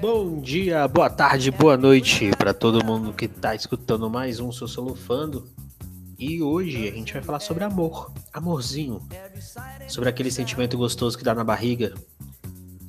Bom 0.00 0.40
dia, 0.40 0.86
boa 0.86 1.10
tarde, 1.10 1.50
boa 1.50 1.76
noite 1.76 2.30
para 2.38 2.54
todo 2.54 2.84
mundo 2.84 3.12
que 3.12 3.24
está 3.24 3.56
escutando 3.56 4.08
mais 4.08 4.38
um 4.38 4.52
Sociolofando. 4.52 5.48
E 6.16 6.40
hoje 6.40 6.88
a 6.88 6.92
gente 6.92 7.12
vai 7.12 7.22
falar 7.22 7.40
sobre 7.40 7.64
amor, 7.64 8.12
amorzinho, 8.32 9.00
sobre 9.88 10.08
aquele 10.08 10.30
sentimento 10.30 10.78
gostoso 10.78 11.18
que 11.18 11.24
dá 11.24 11.34
na 11.34 11.42
barriga 11.42 11.92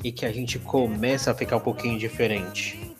e 0.04 0.12
que 0.12 0.26
a 0.26 0.32
gente 0.32 0.60
começa 0.60 1.32
a 1.32 1.34
ficar 1.34 1.58
um 1.58 1.62
pouquinho 1.62 1.98
diferente. 1.98 2.96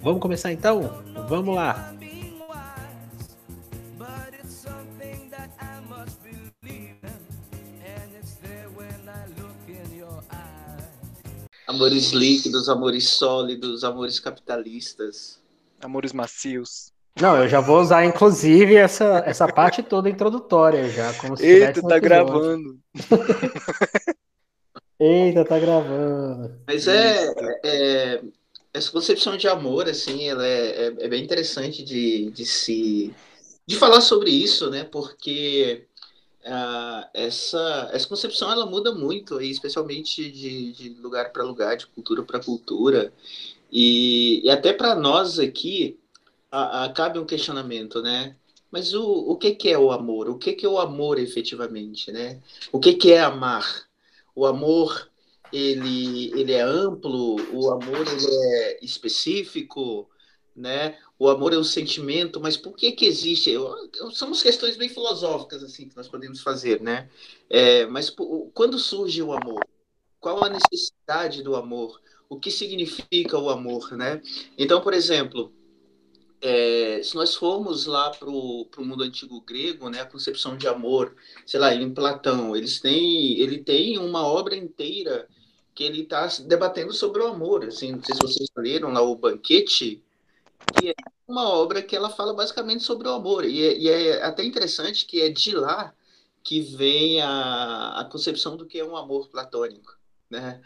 Vamos 0.00 0.20
começar 0.20 0.52
então? 0.52 1.02
Vamos 1.28 1.54
lá! 1.54 1.91
Amores 11.82 12.12
líquidos, 12.12 12.68
amores 12.68 13.08
sólidos, 13.08 13.82
amores 13.82 14.20
capitalistas. 14.20 15.40
Amores 15.80 16.12
macios. 16.12 16.92
Não, 17.20 17.36
eu 17.36 17.48
já 17.48 17.58
vou 17.58 17.80
usar, 17.80 18.04
inclusive, 18.04 18.76
essa, 18.76 19.24
essa 19.26 19.48
parte 19.48 19.82
toda 19.82 20.08
introdutória 20.08 20.88
já. 20.88 21.12
Como 21.14 21.36
se 21.36 21.44
Eita, 21.44 21.82
tá 21.82 21.98
gravando. 21.98 22.78
Eita, 24.96 25.44
tá 25.44 25.58
gravando. 25.58 26.54
Mas 26.68 26.86
é, 26.86 27.34
é, 27.64 28.22
Essa 28.72 28.92
concepção 28.92 29.36
de 29.36 29.48
amor, 29.48 29.88
assim, 29.88 30.28
ela 30.28 30.46
é, 30.46 30.86
é, 30.86 30.94
é 31.00 31.08
bem 31.08 31.24
interessante 31.24 31.82
de, 31.82 32.30
de 32.30 32.46
se. 32.46 33.12
de 33.66 33.74
falar 33.74 34.02
sobre 34.02 34.30
isso, 34.30 34.70
né? 34.70 34.84
Porque 34.84 35.88
Uh, 36.44 37.06
essa, 37.14 37.90
essa 37.92 38.08
concepção 38.08 38.50
ela 38.50 38.66
muda 38.66 38.92
muito, 38.92 39.40
especialmente 39.40 40.28
de, 40.28 40.72
de 40.72 40.88
lugar 41.00 41.32
para 41.32 41.44
lugar, 41.44 41.76
de 41.76 41.86
cultura 41.86 42.22
para 42.24 42.42
cultura. 42.42 43.12
E, 43.70 44.42
e 44.44 44.50
até 44.50 44.72
para 44.72 44.94
nós 44.94 45.38
aqui, 45.38 45.98
a, 46.50 46.84
a, 46.84 46.92
cabe 46.92 47.18
um 47.18 47.24
questionamento, 47.24 48.02
né? 48.02 48.36
Mas 48.70 48.92
o, 48.92 49.04
o 49.04 49.36
que, 49.36 49.54
que 49.54 49.70
é 49.70 49.78
o 49.78 49.92
amor? 49.92 50.28
O 50.28 50.38
que, 50.38 50.52
que 50.52 50.66
é 50.66 50.68
o 50.68 50.80
amor 50.80 51.18
efetivamente, 51.18 52.10
né? 52.10 52.40
O 52.72 52.80
que, 52.80 52.94
que 52.94 53.12
é 53.12 53.20
amar? 53.20 53.86
O 54.34 54.44
amor, 54.46 55.10
ele, 55.52 56.32
ele 56.38 56.52
é 56.52 56.62
amplo? 56.62 57.36
O 57.52 57.70
amor, 57.70 58.06
ele 58.06 58.26
é 58.26 58.84
específico? 58.84 60.08
Né? 60.54 60.98
O 61.18 61.28
amor 61.28 61.52
é 61.52 61.58
um 61.58 61.64
sentimento, 61.64 62.40
mas 62.40 62.56
por 62.56 62.76
que 62.76 62.92
que 62.92 63.06
existe? 63.06 63.50
Eu, 63.50 63.74
eu, 63.96 64.10
são 64.10 64.30
questões 64.32 64.76
bem 64.76 64.88
filosóficas 64.88 65.62
assim 65.62 65.88
que 65.88 65.96
nós 65.96 66.08
podemos 66.08 66.40
fazer, 66.40 66.80
né? 66.80 67.08
É, 67.48 67.86
mas 67.86 68.14
quando 68.54 68.78
surge 68.78 69.22
o 69.22 69.32
amor? 69.32 69.64
Qual 70.20 70.44
a 70.44 70.48
necessidade 70.48 71.42
do 71.42 71.56
amor? 71.56 72.00
O 72.28 72.38
que 72.38 72.50
significa 72.50 73.38
o 73.38 73.50
amor, 73.50 73.92
né? 73.96 74.22
Então, 74.56 74.80
por 74.80 74.94
exemplo, 74.94 75.52
é, 76.40 77.00
se 77.02 77.14
nós 77.14 77.36
formos 77.36 77.86
lá 77.86 78.10
para 78.10 78.28
o 78.28 78.66
mundo 78.78 79.04
antigo 79.04 79.40
grego, 79.40 79.88
né, 79.88 80.00
a 80.00 80.06
concepção 80.06 80.56
de 80.56 80.66
amor, 80.66 81.14
sei 81.46 81.60
lá, 81.60 81.72
em 81.72 81.94
Platão, 81.94 82.56
eles 82.56 82.80
têm, 82.80 83.38
ele 83.38 83.58
tem 83.58 83.96
uma 83.98 84.26
obra 84.26 84.56
inteira 84.56 85.28
que 85.74 85.84
ele 85.84 86.02
está 86.02 86.26
debatendo 86.46 86.92
sobre 86.92 87.22
o 87.22 87.28
amor. 87.28 87.64
Assim, 87.64 87.92
não 87.92 88.02
sei 88.02 88.14
se 88.14 88.20
vocês 88.20 88.48
leram 88.56 88.92
lá 88.92 89.00
o 89.00 89.16
Banquete, 89.16 90.02
que 90.78 90.90
é 90.90 90.94
uma 91.26 91.48
obra 91.48 91.82
que 91.82 91.96
ela 91.96 92.10
fala 92.10 92.34
basicamente 92.34 92.82
sobre 92.82 93.08
o 93.08 93.12
amor. 93.12 93.44
E 93.44 93.62
é, 93.62 93.78
e 93.78 93.88
é 93.88 94.22
até 94.22 94.44
interessante 94.44 95.06
que 95.06 95.20
é 95.20 95.28
de 95.28 95.54
lá 95.54 95.94
que 96.42 96.60
vem 96.60 97.20
a, 97.20 98.00
a 98.00 98.04
concepção 98.04 98.56
do 98.56 98.66
que 98.66 98.78
é 98.78 98.84
um 98.84 98.96
amor 98.96 99.28
platônico, 99.28 99.96
né? 100.28 100.60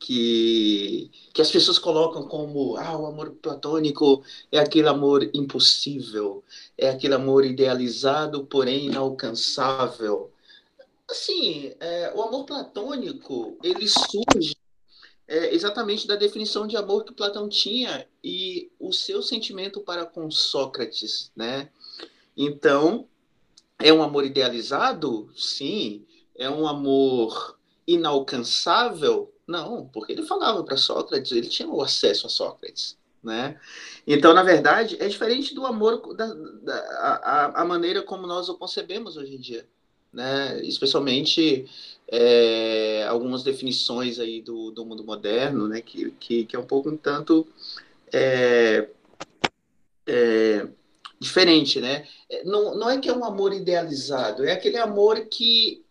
Que, 0.00 1.10
que 1.34 1.42
as 1.42 1.50
pessoas 1.50 1.78
colocam 1.78 2.28
como 2.28 2.76
ah, 2.76 2.96
o 2.96 3.06
amor 3.06 3.32
platônico 3.32 4.22
é 4.50 4.58
aquele 4.58 4.88
amor 4.88 5.28
impossível, 5.34 6.44
é 6.76 6.88
aquele 6.88 7.14
amor 7.14 7.44
idealizado, 7.44 8.46
porém 8.46 8.86
inalcançável. 8.86 10.30
Assim, 11.10 11.74
é, 11.80 12.12
o 12.14 12.22
amor 12.22 12.44
platônico, 12.44 13.58
ele 13.62 13.88
surge 13.88 14.56
é, 15.28 15.54
exatamente 15.54 16.06
da 16.06 16.16
definição 16.16 16.66
de 16.66 16.76
amor 16.76 17.04
que 17.04 17.12
Platão 17.12 17.48
tinha 17.48 18.08
e 18.24 18.72
o 18.80 18.92
seu 18.92 19.22
sentimento 19.22 19.80
para 19.80 20.06
com 20.06 20.30
Sócrates, 20.30 21.30
né? 21.36 21.68
Então, 22.34 23.06
é 23.78 23.92
um 23.92 24.02
amor 24.02 24.24
idealizado? 24.24 25.30
Sim. 25.36 26.06
É 26.34 26.48
um 26.48 26.66
amor 26.66 27.58
inalcançável? 27.86 29.32
Não, 29.46 29.86
porque 29.88 30.12
ele 30.12 30.26
falava 30.26 30.64
para 30.64 30.76
Sócrates, 30.76 31.32
ele 31.32 31.48
tinha 31.48 31.68
o 31.68 31.82
acesso 31.82 32.26
a 32.26 32.30
Sócrates, 32.30 32.96
né? 33.22 33.60
Então, 34.06 34.32
na 34.32 34.42
verdade, 34.42 34.96
é 34.98 35.08
diferente 35.08 35.54
do 35.54 35.66
amor, 35.66 36.14
da, 36.14 36.26
da 36.26 36.74
a, 37.22 37.62
a 37.62 37.64
maneira 37.64 38.02
como 38.02 38.26
nós 38.26 38.48
o 38.48 38.56
concebemos 38.56 39.16
hoje 39.16 39.34
em 39.34 39.40
dia 39.40 39.68
né? 40.12 40.60
especialmente 40.64 41.66
é, 42.10 43.04
algumas 43.08 43.42
definições 43.42 44.18
aí 44.18 44.40
do, 44.40 44.70
do 44.70 44.84
mundo 44.84 45.04
moderno, 45.04 45.68
né? 45.68 45.80
que, 45.80 46.10
que, 46.12 46.44
que 46.44 46.56
é 46.56 46.58
um 46.58 46.66
pouco 46.66 46.88
um 46.88 46.96
tanto 46.96 47.46
é, 48.12 48.88
é, 50.06 50.66
diferente. 51.20 51.80
Né? 51.80 52.06
Não, 52.44 52.74
não 52.74 52.90
é 52.90 52.98
que 52.98 53.08
é 53.08 53.12
um 53.12 53.24
amor 53.24 53.52
idealizado, 53.52 54.44
é 54.44 54.52
aquele 54.52 54.78
amor 54.78 55.26
que 55.26 55.84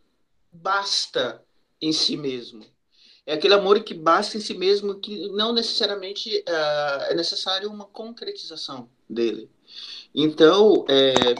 basta 0.51 1.43
em 1.81 1.91
si 1.91 2.17
mesmo. 2.17 2.65
É 3.25 3.33
aquele 3.33 3.53
amor 3.53 3.83
que 3.83 3.93
basta 3.93 4.37
em 4.37 4.39
si 4.39 4.53
mesmo, 4.53 4.95
que 4.95 5.27
não 5.33 5.53
necessariamente 5.53 6.43
uh, 6.47 7.11
é 7.11 7.13
necessário 7.13 7.69
uma 7.69 7.83
concretização 7.83 8.89
dele. 9.07 9.49
Então, 10.15 10.85
é, 10.87 11.35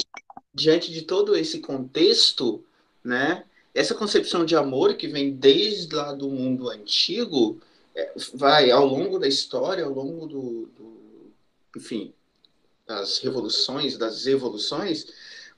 diante 0.54 0.92
de 0.92 1.04
todo 1.04 1.34
esse 1.34 1.60
contexto, 1.60 2.62
né? 3.02 3.46
Essa 3.78 3.94
concepção 3.94 4.44
de 4.44 4.56
amor 4.56 4.96
que 4.96 5.08
vem 5.08 5.32
desde 5.32 5.94
lá 5.94 6.12
do 6.12 6.28
mundo 6.32 6.68
antigo, 6.68 7.62
é, 7.94 8.12
vai 8.34 8.72
ao 8.72 8.84
longo 8.84 9.20
da 9.20 9.28
história, 9.28 9.86
ao 9.86 9.92
longo 9.92 10.26
do, 10.26 10.66
do, 10.76 11.32
enfim, 11.76 12.12
das 12.88 13.20
revoluções, 13.20 13.96
das 13.96 14.26
evoluções, 14.26 15.06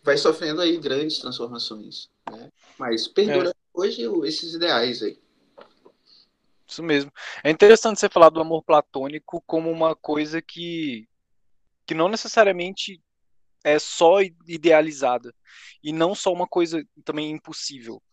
vai 0.03 0.17
sofrendo 0.17 0.59
aí 0.59 0.77
grandes 0.77 1.19
transformações, 1.19 2.09
né? 2.29 2.51
Mas 2.77 3.07
perdura 3.07 3.51
é. 3.51 3.53
hoje 3.73 4.01
esses 4.25 4.53
ideais 4.53 5.01
aí. 5.01 5.17
Isso 6.67 6.83
mesmo. 6.83 7.09
É 7.41 7.49
interessante 7.49 8.01
você 8.01 8.09
falar 8.09 8.31
do 8.31 8.41
amor 8.41 8.61
platônico 8.63 9.41
como 9.47 9.71
uma 9.71 9.95
coisa 9.95 10.41
que, 10.41 11.07
que 11.85 11.93
não 11.93 12.09
necessariamente 12.09 13.01
é 13.63 13.79
só 13.79 14.19
idealizada 14.45 15.33
e 15.81 15.93
não 15.93 16.13
só 16.13 16.33
uma 16.33 16.45
coisa 16.45 16.85
também 17.05 17.31
impossível. 17.31 18.03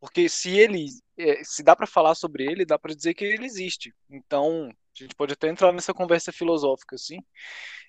Porque 0.00 0.28
se 0.28 0.50
ele, 0.58 0.86
é, 1.18 1.44
se 1.44 1.62
dá 1.62 1.76
para 1.76 1.86
falar 1.86 2.14
sobre 2.14 2.44
ele, 2.44 2.64
dá 2.64 2.78
para 2.78 2.94
dizer 2.94 3.14
que 3.14 3.24
ele 3.24 3.44
existe. 3.44 3.94
Então, 4.08 4.70
a 4.70 5.02
gente 5.02 5.14
pode 5.14 5.34
até 5.34 5.48
entrar 5.48 5.72
nessa 5.72 5.92
conversa 5.92 6.32
filosófica, 6.32 6.96
assim. 6.96 7.18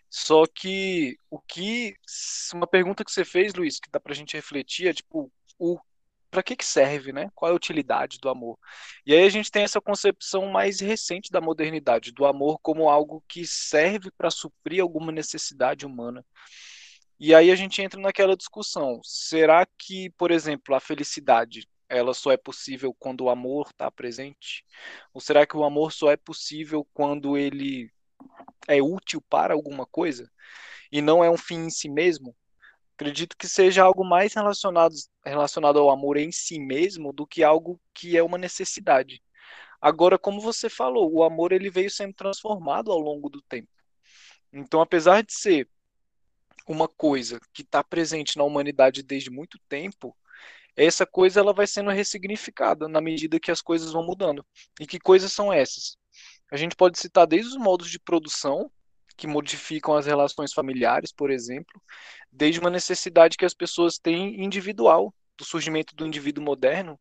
Só 0.10 0.46
que 0.46 1.16
o 1.30 1.40
que 1.40 1.96
uma 2.54 2.68
pergunta 2.68 3.06
que 3.06 3.12
você 3.12 3.24
fez, 3.24 3.54
Luiz, 3.54 3.80
que 3.80 3.90
dá 3.90 4.00
para 4.00 4.12
a 4.12 4.16
gente 4.16 4.36
refletir 4.36 4.88
é 4.90 4.94
tipo 4.94 5.32
o 5.58 5.80
para 6.30 6.42
que 6.44 6.56
que 6.56 6.66
serve, 6.66 7.12
né? 7.12 7.30
Qual 7.36 7.50
é 7.50 7.54
a 7.54 7.56
utilidade 7.56 8.18
do 8.20 8.30
amor? 8.30 8.58
E 9.06 9.14
aí 9.14 9.24
a 9.26 9.30
gente 9.30 9.52
tem 9.52 9.64
essa 9.64 9.82
concepção 9.82 10.48
mais 10.48 10.80
recente 10.80 11.30
da 11.30 11.42
modernidade, 11.42 12.14
do 12.14 12.26
amor 12.26 12.58
como 12.62 12.90
algo 12.90 13.24
que 13.28 13.46
serve 13.46 14.10
para 14.12 14.32
suprir 14.32 14.82
alguma 14.82 15.12
necessidade 15.12 15.86
humana. 15.86 16.26
E 17.20 17.36
aí 17.36 17.52
a 17.52 17.56
gente 17.56 17.82
entra 17.82 18.00
naquela 18.00 18.36
discussão. 18.36 19.02
Será 19.04 19.68
que, 19.78 20.10
por 20.12 20.32
exemplo, 20.32 20.74
a 20.74 20.80
felicidade 20.80 21.68
ela 21.92 22.14
só 22.14 22.32
é 22.32 22.38
possível 22.38 22.96
quando 22.98 23.26
o 23.26 23.30
amor 23.30 23.68
está 23.70 23.92
presente? 23.92 24.66
Ou 25.14 25.20
será 25.20 25.46
que 25.46 25.58
o 25.58 25.64
amor 25.64 25.92
só 25.92 26.10
é 26.10 26.18
possível 26.18 26.88
quando 26.94 27.38
ele 27.38 27.92
é 28.68 28.82
útil 28.82 29.22
para 29.30 29.54
alguma 29.54 29.86
coisa 29.86 30.32
e 30.92 31.02
não 31.02 31.24
é 31.24 31.30
um 31.30 31.38
fim 31.38 31.66
em 31.66 31.70
si 31.70 31.90
mesmo? 31.90 32.36
Acredito 32.94 33.36
que 33.36 33.48
seja 33.48 33.84
algo 33.84 34.06
mais 34.06 34.34
relacionado, 34.34 34.94
relacionado 35.26 35.80
ao 35.80 35.90
amor 35.90 36.18
em 36.18 36.32
si 36.32 36.60
mesmo 36.60 37.12
do 37.12 37.28
que 37.28 37.44
algo 37.44 37.80
que 37.94 38.16
é 38.16 38.24
uma 38.24 38.38
necessidade. 38.38 39.22
Agora, 39.82 40.18
como 40.18 40.40
você 40.40 40.70
falou, 40.70 41.12
o 41.12 41.24
amor 41.24 41.52
ele 41.52 41.70
veio 41.70 41.90
sendo 41.90 42.14
transformado 42.14 42.92
ao 42.92 43.00
longo 43.00 43.30
do 43.30 43.42
tempo. 43.42 43.70
Então, 44.54 44.80
apesar 44.80 45.24
de 45.24 45.34
ser 45.34 45.68
uma 46.68 46.88
coisa 46.88 47.40
que 47.52 47.64
está 47.64 47.84
presente 47.84 48.38
na 48.38 48.44
humanidade 48.44 49.02
desde 49.02 49.30
muito 49.30 49.60
tempo, 49.68 50.16
essa 50.86 51.06
coisa 51.06 51.40
ela 51.40 51.54
vai 51.54 51.68
sendo 51.68 51.90
ressignificada 51.92 52.88
na 52.88 53.02
medida 53.02 53.40
que 53.40 53.52
as 53.52 53.62
coisas 53.62 53.92
vão 53.92 54.06
mudando. 54.06 54.46
E 54.80 54.88
que 54.88 55.00
coisas 55.00 55.32
são 55.32 55.52
essas? 55.52 55.98
A 56.52 56.58
gente 56.58 56.76
pode 56.76 57.00
citar 57.00 57.28
desde 57.28 57.50
os 57.50 57.58
modos 57.58 57.90
de 57.90 58.00
produção, 58.00 58.72
que 59.18 59.28
modificam 59.28 59.96
as 59.96 60.06
relações 60.06 60.54
familiares, 60.54 61.12
por 61.12 61.30
exemplo, 61.30 61.82
desde 62.32 62.60
uma 62.60 62.70
necessidade 62.70 63.38
que 63.38 63.46
as 63.46 63.54
pessoas 63.54 63.98
têm 63.98 64.44
individual, 64.44 65.14
do 65.38 65.46
surgimento 65.46 65.96
do 65.96 66.06
indivíduo 66.06 66.44
moderno, 66.44 67.00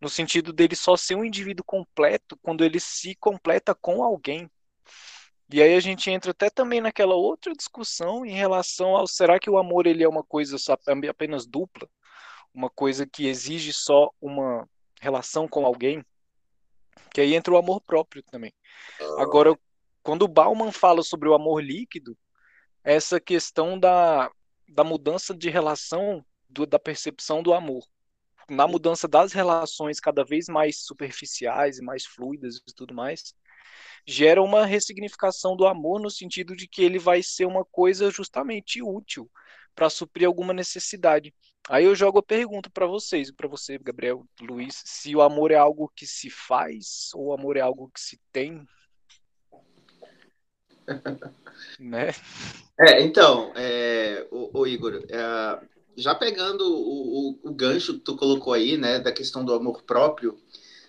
no 0.00 0.08
sentido 0.08 0.52
dele 0.52 0.76
só 0.76 0.96
ser 0.96 1.14
um 1.16 1.24
indivíduo 1.24 1.64
completo 1.64 2.38
quando 2.42 2.64
ele 2.64 2.80
se 2.80 3.14
completa 3.16 3.74
com 3.74 4.02
alguém. 4.02 4.50
E 5.52 5.60
aí 5.60 5.74
a 5.74 5.80
gente 5.80 6.10
entra 6.10 6.30
até 6.30 6.48
também 6.48 6.80
naquela 6.80 7.14
outra 7.14 7.52
discussão 7.52 8.24
em 8.24 8.34
relação 8.34 8.96
ao 8.96 9.06
será 9.06 9.38
que 9.38 9.50
o 9.50 9.58
amor 9.58 9.86
ele 9.86 10.04
é 10.04 10.08
uma 10.08 10.22
coisa 10.22 10.56
apenas 11.08 11.44
dupla, 11.44 11.88
uma 12.54 12.70
coisa 12.70 13.06
que 13.06 13.26
exige 13.26 13.72
só 13.72 14.10
uma 14.20 14.68
relação 15.00 15.48
com 15.48 15.64
alguém, 15.64 16.04
que 17.12 17.20
aí 17.20 17.34
entra 17.34 17.54
o 17.54 17.56
amor 17.56 17.80
próprio 17.80 18.22
também. 18.22 18.52
Agora, 19.18 19.58
quando 20.02 20.22
o 20.22 20.28
Bauman 20.28 20.72
fala 20.72 21.02
sobre 21.02 21.28
o 21.28 21.34
amor 21.34 21.62
líquido, 21.62 22.16
essa 22.82 23.20
questão 23.20 23.78
da, 23.78 24.30
da 24.68 24.84
mudança 24.84 25.34
de 25.34 25.48
relação, 25.50 26.24
do, 26.48 26.66
da 26.66 26.78
percepção 26.78 27.42
do 27.42 27.52
amor 27.52 27.84
na 28.50 28.66
mudança 28.66 29.06
das 29.06 29.32
relações 29.32 30.00
cada 30.00 30.24
vez 30.24 30.46
mais 30.48 30.84
superficiais 30.84 31.78
e 31.78 31.82
mais 31.82 32.04
fluidas 32.04 32.56
e 32.56 32.74
tudo 32.74 32.92
mais, 32.92 33.32
gera 34.06 34.42
uma 34.42 34.66
ressignificação 34.66 35.56
do 35.56 35.66
amor 35.66 36.00
no 36.00 36.10
sentido 36.10 36.56
de 36.56 36.66
que 36.66 36.82
ele 36.82 36.98
vai 36.98 37.22
ser 37.22 37.46
uma 37.46 37.64
coisa 37.64 38.10
justamente 38.10 38.82
útil 38.82 39.30
para 39.80 39.88
suprir 39.88 40.26
alguma 40.26 40.52
necessidade. 40.52 41.32
Aí 41.66 41.86
eu 41.86 41.94
jogo 41.94 42.18
a 42.18 42.22
pergunta 42.22 42.68
para 42.68 42.84
vocês, 42.86 43.30
para 43.30 43.48
você, 43.48 43.78
Gabriel, 43.78 44.26
Luiz, 44.38 44.82
se 44.84 45.16
o 45.16 45.22
amor 45.22 45.50
é 45.50 45.54
algo 45.54 45.90
que 45.96 46.06
se 46.06 46.28
faz 46.28 47.08
ou 47.14 47.28
o 47.28 47.32
amor 47.32 47.56
é 47.56 47.60
algo 47.60 47.90
que 47.94 47.98
se 47.98 48.20
tem? 48.30 48.62
né? 51.80 52.08
É, 52.78 53.00
então, 53.00 53.54
é, 53.56 54.28
o, 54.30 54.60
o 54.60 54.66
Igor, 54.66 55.02
é, 55.08 55.66
já 55.96 56.14
pegando 56.14 56.62
o, 56.62 57.30
o, 57.30 57.40
o, 57.44 57.54
gancho 57.54 57.94
que 57.94 58.00
tu 58.00 58.18
colocou 58.18 58.52
aí, 58.52 58.76
né, 58.76 58.98
da 58.98 59.10
questão 59.10 59.42
do 59.42 59.54
amor 59.54 59.82
próprio, 59.84 60.38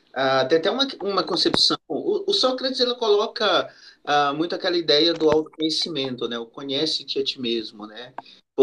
uh, 0.10 0.46
tem 0.50 0.58
até 0.58 0.70
uma, 0.70 0.86
uma 1.02 1.24
concepção. 1.24 1.78
O, 1.88 2.30
o 2.30 2.34
Sócrates 2.34 2.82
ele 2.82 2.96
coloca 2.96 3.74
uh, 4.04 4.36
muito 4.36 4.54
aquela 4.54 4.76
ideia 4.76 5.14
do 5.14 5.30
autoconhecimento, 5.32 6.28
né? 6.28 6.38
O 6.38 6.46
conhece-te 6.46 7.20
a 7.20 7.24
ti 7.24 7.40
mesmo, 7.40 7.88
né? 7.88 8.14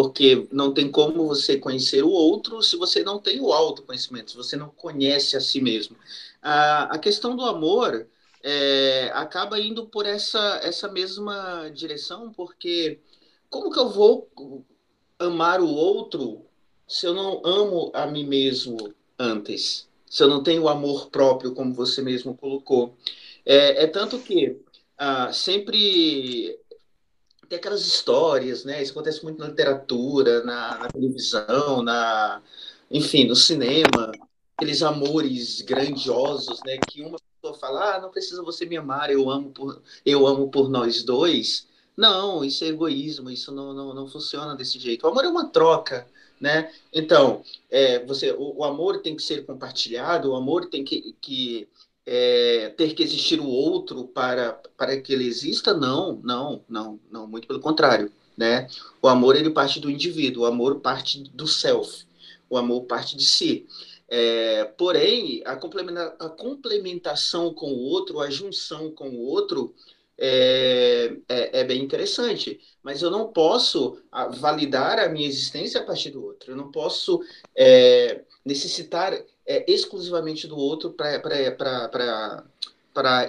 Porque 0.01 0.47
não 0.53 0.73
tem 0.73 0.89
como 0.89 1.27
você 1.27 1.59
conhecer 1.59 2.05
o 2.05 2.11
outro 2.13 2.63
se 2.63 2.77
você 2.77 3.03
não 3.03 3.19
tem 3.19 3.41
o 3.41 3.53
autoconhecimento, 3.53 4.31
se 4.31 4.37
você 4.37 4.55
não 4.55 4.69
conhece 4.69 5.37
a 5.37 5.41
si 5.41 5.61
mesmo. 5.61 5.97
Uh, 5.97 6.87
a 6.89 6.99
questão 7.01 7.35
do 7.35 7.45
amor 7.45 8.07
é, 8.41 9.11
acaba 9.13 9.59
indo 9.59 9.89
por 9.89 10.07
essa, 10.07 10.61
essa 10.63 10.87
mesma 10.87 11.69
direção, 11.75 12.33
porque 12.33 13.01
como 13.51 13.73
que 13.73 13.79
eu 13.81 13.89
vou 13.89 14.31
amar 15.19 15.61
o 15.61 15.69
outro 15.69 16.47
se 16.87 17.05
eu 17.05 17.13
não 17.13 17.43
amo 17.45 17.91
a 17.93 18.07
mim 18.07 18.25
mesmo 18.25 18.95
antes? 19.19 19.89
Se 20.07 20.23
eu 20.23 20.29
não 20.29 20.45
tenho 20.45 20.69
amor 20.69 21.11
próprio, 21.11 21.57
como 21.57 21.75
você 21.75 22.03
mesmo 22.03 22.37
colocou. 22.37 22.97
É, 23.45 23.83
é 23.83 23.87
tanto 23.89 24.21
que 24.21 24.61
ah, 24.97 25.33
sempre 25.33 26.57
tem 27.49 27.59
aquelas 27.59 27.87
histórias, 27.87 28.65
né? 28.65 28.83
Isso 28.83 28.93
acontece 28.93 29.23
muito 29.25 29.39
na 29.39 29.49
literatura, 29.49 30.45
na, 30.45 30.79
na 30.79 30.89
televisão, 30.89 31.83
na, 31.83 32.43
enfim, 32.91 33.27
no 33.27 33.35
cinema, 33.35 34.13
aqueles 34.57 34.83
amores 34.83 35.63
grandiosos, 35.63 36.61
né? 36.67 36.77
Que 36.87 37.03
uma 37.03 37.19
pessoa 37.41 37.59
fala, 37.59 37.97
ah, 37.97 38.01
não 38.01 38.11
precisa 38.11 38.43
você 38.43 38.67
me 38.67 38.77
amar, 38.77 39.11
eu 39.11 39.31
amo 39.31 39.51
por, 39.51 39.83
eu 40.05 40.27
amo 40.27 40.51
por 40.51 40.69
nós 40.69 41.03
dois. 41.03 41.67
Não, 41.97 42.45
isso 42.45 42.65
é 42.65 42.69
egoísmo, 42.69 43.31
isso 43.31 43.51
não, 43.51 43.73
não, 43.73 43.95
não 43.95 44.07
funciona 44.07 44.55
desse 44.55 44.79
jeito. 44.79 45.05
O 45.05 45.11
amor 45.11 45.25
é 45.25 45.29
uma 45.29 45.49
troca, 45.49 46.07
né? 46.41 46.73
Então, 46.93 47.43
é, 47.71 48.05
você, 48.05 48.31
o, 48.33 48.59
o, 48.59 48.65
amor 48.65 49.01
tem 49.01 49.17
que 49.17 49.23
ser 49.23 49.45
compartilhado, 49.45 50.31
o 50.31 50.37
amor 50.37 50.67
tem 50.67 50.85
que, 50.85 51.17
que 51.21 51.69
é, 52.11 52.71
ter 52.71 52.95
que 52.95 53.03
existir 53.03 53.39
o 53.39 53.47
outro 53.47 54.05
para, 54.05 54.55
para 54.79 54.99
que 54.99 55.13
ele 55.13 55.27
exista? 55.27 55.75
Não, 55.75 56.19
não, 56.25 56.65
não, 56.67 56.99
não, 57.11 57.27
muito 57.27 57.47
pelo 57.47 57.61
contrário, 57.61 58.11
né? 58.35 58.67
O 59.03 59.09
amor, 59.09 59.37
ele 59.37 59.51
parte 59.51 59.79
do 59.79 59.91
indivíduo, 59.91 60.45
o 60.45 60.47
amor 60.47 60.81
parte 60.81 61.23
do 61.23 61.47
self, 61.47 62.07
o 62.49 62.57
amor 62.57 62.85
parte 62.85 63.15
de 63.15 63.27
si. 63.27 63.67
É, 64.09 64.65
porém, 64.65 65.43
a, 65.45 65.55
complementa, 65.55 66.17
a 66.19 66.31
complementação 66.31 67.53
com 67.53 67.71
o 67.73 67.81
outro, 67.81 68.21
a 68.21 68.31
junção 68.31 68.91
com 68.91 69.11
o 69.11 69.21
outro, 69.21 69.75
é, 70.17 71.15
é, 71.29 71.61
é, 71.61 71.65
bem 71.65 71.83
interessante, 71.85 72.59
mas 72.83 73.03
eu 73.03 73.11
não 73.11 73.29
posso 73.29 73.99
validar 74.41 74.99
a 74.99 75.11
minha 75.11 75.29
existência 75.29 75.81
a 75.81 75.85
partir 75.85 76.11
do 76.11 76.25
outro. 76.25 76.53
Eu 76.53 76.57
não 76.57 76.73
posso 76.73 77.21
é, 77.55 78.23
necessitar 78.45 79.13
é, 79.49 79.65
exclusivamente 79.67 80.47
do 80.47 80.57
outro 80.57 80.91
para 80.93 81.25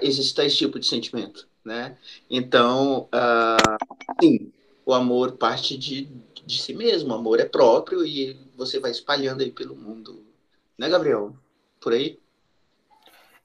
existir 0.01 0.41
esse 0.41 0.57
tipo 0.57 0.77
de 0.77 0.85
sentimento, 0.85 1.47
né? 1.63 1.97
Então, 2.29 3.07
uh, 3.13 4.21
sim, 4.21 4.51
o 4.85 4.93
amor 4.93 5.37
parte 5.37 5.77
de, 5.77 6.09
de 6.45 6.61
si 6.61 6.73
mesmo, 6.73 7.11
o 7.11 7.15
amor 7.15 7.39
é 7.39 7.45
próprio 7.45 8.05
e 8.05 8.37
você 8.57 8.79
vai 8.79 8.91
espalhando 8.91 9.41
aí 9.41 9.51
pelo 9.51 9.75
mundo, 9.75 10.25
né, 10.77 10.89
Gabriel? 10.89 11.33
Por 11.79 11.93
aí? 11.93 12.19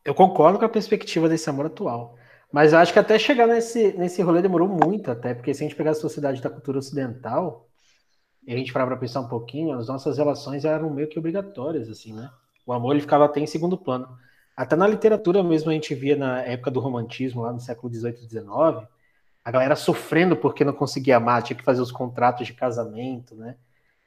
Eu 0.05 0.15
concordo 0.15 0.59
com 0.59 0.65
a 0.65 0.69
perspectiva 0.69 1.29
desse 1.29 1.49
amor 1.49 1.67
atual. 1.67 2.19
Mas 2.51 2.73
eu 2.73 2.79
acho 2.79 2.93
que 2.93 2.99
até 2.99 3.19
chegar 3.19 3.47
nesse, 3.47 3.93
nesse 3.95 4.23
rolê 4.23 4.41
demorou 4.41 4.69
muito, 4.69 5.11
até, 5.11 5.35
porque 5.35 5.53
se 5.53 5.65
a 5.65 5.67
gente 5.67 5.77
pegar 5.77 5.91
a 5.93 5.95
sociedade 5.95 6.41
da 6.41 6.51
cultura 6.51 6.79
ocidental, 6.79 7.69
e 8.47 8.53
a 8.53 8.57
gente 8.57 8.73
parar 8.73 8.87
para 8.87 8.97
pensar 8.97 9.21
um 9.21 9.29
pouquinho, 9.29 9.77
as 9.77 9.89
nossas 9.89 10.19
relações 10.19 10.65
eram 10.65 10.91
meio 10.91 11.09
que 11.09 11.19
obrigatórias, 11.19 11.89
assim, 11.89 12.13
né? 12.13 12.31
O 12.67 12.73
amor 12.73 12.93
ele 12.93 13.01
ficava 13.01 13.25
até 13.25 13.41
em 13.41 13.47
segundo 13.47 13.77
plano. 13.77 14.09
Até 14.57 14.77
na 14.77 14.87
literatura 14.87 15.43
mesmo 15.43 15.71
a 15.71 15.75
gente 15.75 15.95
via 15.95 16.17
na 16.17 16.41
época 16.43 16.71
do 16.71 16.81
romantismo, 16.81 17.43
lá 17.43 17.53
no 17.53 17.61
século 17.61 17.93
XVIII 17.93 18.15
e 18.23 18.29
XIX, 18.29 18.89
a 19.45 19.51
galera 19.51 19.77
sofrendo 19.77 20.37
porque 20.37 20.65
não 20.65 20.73
conseguia 20.73 21.17
amar, 21.19 21.43
tinha 21.43 21.57
que 21.57 21.65
fazer 21.65 21.83
os 21.83 21.93
contratos 21.93 22.47
de 22.47 22.55
casamento, 22.55 23.35
né? 23.35 23.57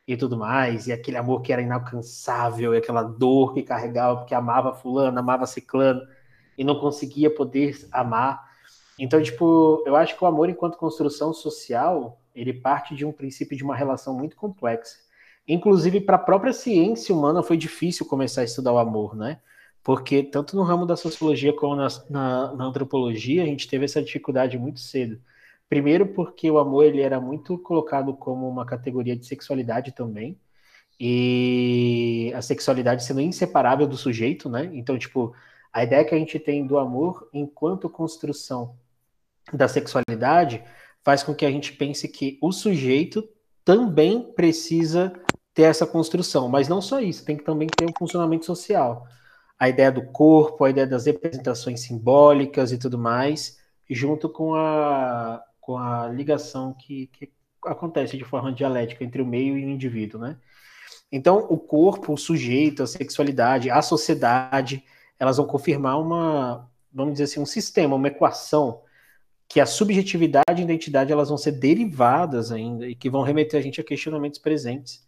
E 0.07 0.15
tudo 0.15 0.37
mais, 0.37 0.87
e 0.87 0.93
aquele 0.93 1.17
amor 1.17 1.41
que 1.41 1.51
era 1.51 1.61
inalcançável, 1.61 2.73
e 2.73 2.77
aquela 2.77 3.03
dor 3.03 3.53
que 3.53 3.61
carregava 3.61 4.17
porque 4.17 4.33
amava 4.33 4.73
fulano, 4.73 5.19
amava 5.19 5.45
ciclano 5.45 6.01
e 6.57 6.63
não 6.63 6.79
conseguia 6.79 7.29
poder 7.33 7.77
amar. 7.91 8.47
Então, 8.97 9.21
tipo, 9.21 9.83
eu 9.85 9.95
acho 9.95 10.17
que 10.17 10.23
o 10.23 10.27
amor 10.27 10.49
enquanto 10.49 10.77
construção 10.77 11.33
social, 11.33 12.19
ele 12.33 12.53
parte 12.53 12.95
de 12.95 13.05
um 13.05 13.11
princípio 13.11 13.57
de 13.57 13.63
uma 13.63 13.75
relação 13.75 14.17
muito 14.17 14.35
complexa. 14.35 14.97
Inclusive, 15.47 16.01
para 16.01 16.17
a 16.17 16.19
própria 16.19 16.53
ciência 16.53 17.15
humana 17.15 17.41
foi 17.43 17.57
difícil 17.57 18.05
começar 18.05 18.41
a 18.41 18.43
estudar 18.43 18.73
o 18.73 18.77
amor, 18.77 19.15
né? 19.15 19.39
Porque 19.83 20.23
tanto 20.23 20.55
no 20.55 20.63
ramo 20.63 20.85
da 20.85 20.97
sociologia 20.97 21.53
como 21.53 21.75
na, 21.75 21.87
na, 22.09 22.53
na 22.55 22.65
antropologia, 22.65 23.43
a 23.43 23.45
gente 23.45 23.67
teve 23.67 23.85
essa 23.85 24.01
dificuldade 24.03 24.57
muito 24.57 24.79
cedo. 24.81 25.21
Primeiro 25.69 26.07
porque 26.07 26.49
o 26.51 26.57
amor 26.57 26.85
ele 26.85 27.01
era 27.01 27.19
muito 27.21 27.57
colocado 27.57 28.13
como 28.13 28.47
uma 28.49 28.65
categoria 28.65 29.15
de 29.15 29.25
sexualidade 29.25 29.93
também, 29.93 30.37
e 30.99 32.31
a 32.35 32.41
sexualidade 32.41 33.03
sendo 33.03 33.21
inseparável 33.21 33.87
do 33.87 33.97
sujeito, 33.97 34.49
né? 34.49 34.69
Então, 34.73 34.97
tipo, 34.97 35.33
a 35.71 35.83
ideia 35.83 36.03
que 36.03 36.15
a 36.15 36.17
gente 36.17 36.39
tem 36.39 36.65
do 36.65 36.77
amor 36.77 37.29
enquanto 37.33 37.89
construção 37.89 38.75
da 39.53 39.67
sexualidade 39.67 40.63
faz 41.03 41.23
com 41.23 41.35
que 41.35 41.45
a 41.45 41.51
gente 41.51 41.73
pense 41.73 42.07
que 42.07 42.37
o 42.41 42.51
sujeito 42.51 43.27
também 43.67 44.21
precisa 44.21 45.11
ter 45.53 45.63
essa 45.63 45.85
construção, 45.85 46.47
mas 46.47 46.69
não 46.69 46.81
só 46.81 47.01
isso, 47.01 47.25
tem 47.25 47.35
que 47.35 47.43
também 47.43 47.67
ter 47.67 47.83
um 47.83 47.93
funcionamento 47.99 48.45
social. 48.45 49.05
A 49.59 49.67
ideia 49.67 49.91
do 49.91 50.05
corpo, 50.05 50.63
a 50.63 50.69
ideia 50.69 50.87
das 50.87 51.05
representações 51.05 51.81
simbólicas 51.81 52.71
e 52.71 52.77
tudo 52.77 52.97
mais, 52.97 53.59
junto 53.89 54.29
com 54.29 54.55
a, 54.55 55.43
com 55.59 55.77
a 55.77 56.07
ligação 56.07 56.73
que, 56.79 57.07
que 57.07 57.29
acontece 57.65 58.15
de 58.15 58.23
forma 58.23 58.53
dialética 58.53 59.03
entre 59.03 59.21
o 59.21 59.25
meio 59.25 59.57
e 59.57 59.65
o 59.65 59.69
indivíduo, 59.69 60.21
né? 60.21 60.37
Então, 61.11 61.45
o 61.49 61.57
corpo, 61.57 62.13
o 62.13 62.17
sujeito, 62.17 62.83
a 62.83 62.87
sexualidade, 62.87 63.69
a 63.69 63.81
sociedade, 63.81 64.81
elas 65.19 65.35
vão 65.35 65.45
confirmar 65.45 65.99
uma, 65.99 66.71
vamos 66.89 67.15
dizer 67.15 67.25
assim, 67.25 67.41
um 67.41 67.45
sistema, 67.45 67.97
uma 67.97 68.07
equação 68.07 68.81
que 69.47 69.59
a 69.59 69.65
subjetividade 69.65 70.43
e 70.57 70.61
a 70.61 70.63
identidade 70.63 71.11
elas 71.11 71.29
vão 71.29 71.37
ser 71.37 71.53
derivadas 71.53 72.51
ainda 72.51 72.87
e 72.87 72.95
que 72.95 73.09
vão 73.09 73.21
remeter 73.21 73.59
a 73.59 73.63
gente 73.63 73.79
a 73.79 73.83
questionamentos 73.83 74.39
presentes 74.39 75.07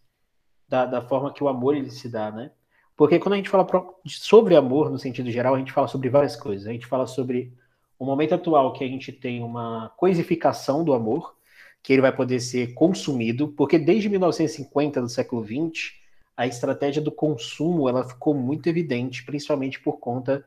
da, 0.68 0.86
da 0.86 1.02
forma 1.02 1.34
que 1.34 1.44
o 1.44 1.50
amor 1.50 1.76
ele 1.76 1.90
se 1.90 2.08
dá, 2.08 2.32
né? 2.32 2.52
Porque 2.96 3.18
quando 3.18 3.34
a 3.34 3.38
gente 3.38 3.50
fala 3.50 3.66
sobre 4.06 4.56
amor 4.56 4.90
no 4.90 5.00
sentido 5.00 5.32
geral, 5.32 5.56
a 5.56 5.60
gente 5.60 5.72
fala 5.72 5.88
sobre 5.88 6.10
várias 6.10 6.36
coisas. 6.36 6.68
A 6.68 6.72
gente 6.72 6.86
fala 6.86 7.08
sobre 7.08 7.54
o 7.98 8.06
momento 8.06 8.36
atual 8.36 8.74
que 8.74 8.84
a 8.84 8.88
gente 8.88 9.12
tem 9.12 9.44
uma 9.44 9.90
coisificação 9.98 10.84
do 10.84 10.94
amor, 10.94 11.36
que 11.82 11.94
ele 11.94 12.02
vai 12.02 12.14
poder 12.14 12.40
ser 12.40 12.74
consumido, 12.74 13.50
porque 13.50 13.80
desde 13.80 14.10
1950 14.10 15.02
do 15.02 15.10
século 15.10 15.42
20 15.42 16.00
a 16.36 16.48
estratégia 16.48 17.02
do 17.02 17.12
consumo 17.12 17.90
ela 17.90 18.08
ficou 18.08 18.34
muito 18.34 18.68
evidente, 18.68 19.26
principalmente 19.26 19.80
por 19.82 19.98
conta 19.98 20.46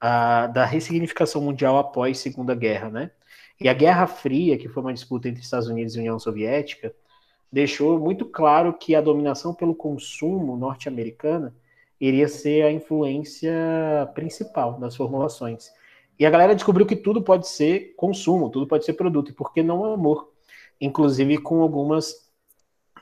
a, 0.00 0.48
da 0.48 0.64
ressignificação 0.64 1.40
mundial 1.40 1.78
após 1.78 2.18
Segunda 2.18 2.54
Guerra, 2.54 2.90
né? 2.90 3.10
E 3.60 3.68
a 3.68 3.74
Guerra 3.74 4.06
Fria, 4.06 4.56
que 4.56 4.68
foi 4.68 4.82
uma 4.82 4.94
disputa 4.94 5.28
entre 5.28 5.42
Estados 5.42 5.68
Unidos 5.68 5.96
e 5.96 5.98
União 5.98 6.18
Soviética, 6.18 6.94
deixou 7.50 7.98
muito 7.98 8.24
claro 8.24 8.72
que 8.72 8.94
a 8.94 9.00
dominação 9.00 9.52
pelo 9.52 9.74
consumo 9.74 10.56
norte-americana 10.56 11.54
iria 12.00 12.28
ser 12.28 12.62
a 12.62 12.70
influência 12.70 13.52
principal 14.14 14.78
das 14.78 14.94
formulações. 14.94 15.72
E 16.18 16.24
a 16.24 16.30
galera 16.30 16.54
descobriu 16.54 16.86
que 16.86 16.96
tudo 16.96 17.22
pode 17.22 17.48
ser 17.48 17.94
consumo, 17.96 18.50
tudo 18.50 18.66
pode 18.66 18.84
ser 18.84 18.92
produto, 18.92 19.30
e 19.30 19.34
por 19.34 19.52
que 19.52 19.62
não 19.62 19.84
amor? 19.84 20.32
Inclusive 20.80 21.38
com 21.38 21.60
algumas 21.60 22.28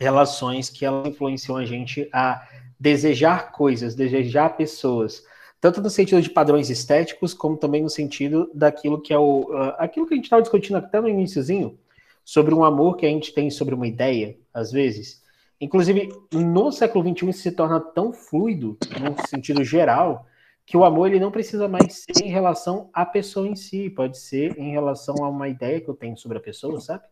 relações 0.01 0.71
que 0.71 0.85
elas 0.85 1.09
influenciam 1.09 1.57
a 1.57 1.65
gente 1.65 2.09
a 2.13 2.47
desejar 2.79 3.53
coisas, 3.53 3.95
desejar 3.95 4.57
pessoas, 4.57 5.25
tanto 5.67 5.83
no 5.83 5.91
sentido 5.91 6.23
de 6.23 6.31
padrões 6.31 6.71
estéticos, 6.71 7.35
como 7.35 7.57
também 7.57 7.83
no 7.83 7.91
sentido 7.91 8.49
daquilo 8.55 9.03
que 9.03 9.13
é 9.13 9.19
o 9.19 9.51
uh, 9.51 9.75
aquilo 9.79 10.07
que 10.07 10.15
a 10.15 10.17
gente 10.17 10.27
estava 10.27 10.41
discutindo 10.41 10.77
até 10.77 11.01
no 11.01 11.09
iníciozinho, 11.09 11.77
sobre 12.25 12.55
um 12.55 12.63
amor 12.63 12.97
que 12.97 13.05
a 13.05 13.09
gente 13.09 13.35
tem 13.35 13.51
sobre 13.51 13.75
uma 13.75 13.89
ideia, 13.89 14.37
às 14.55 14.71
vezes. 14.71 15.25
Inclusive, 15.61 16.09
no 16.33 16.71
século 16.71 17.05
XXI 17.05 17.31
isso 17.31 17.41
se 17.41 17.51
torna 17.51 17.81
tão 17.81 18.13
fluido, 18.13 18.79
no 19.01 19.27
sentido 19.27 19.65
geral, 19.65 20.25
que 20.65 20.77
o 20.77 20.85
amor 20.85 21.09
ele 21.09 21.19
não 21.19 21.33
precisa 21.33 21.67
mais 21.67 22.05
ser 22.05 22.25
em 22.25 22.31
relação 22.31 22.89
à 22.93 23.05
pessoa 23.05 23.49
em 23.49 23.57
si, 23.57 23.91
pode 23.91 24.19
ser 24.19 24.57
em 24.57 24.71
relação 24.71 25.17
a 25.25 25.29
uma 25.29 25.49
ideia 25.49 25.81
que 25.81 25.89
eu 25.89 25.95
tenho 25.95 26.17
sobre 26.17 26.39
a 26.39 26.41
pessoa, 26.41 26.81
sabe? 26.81 27.03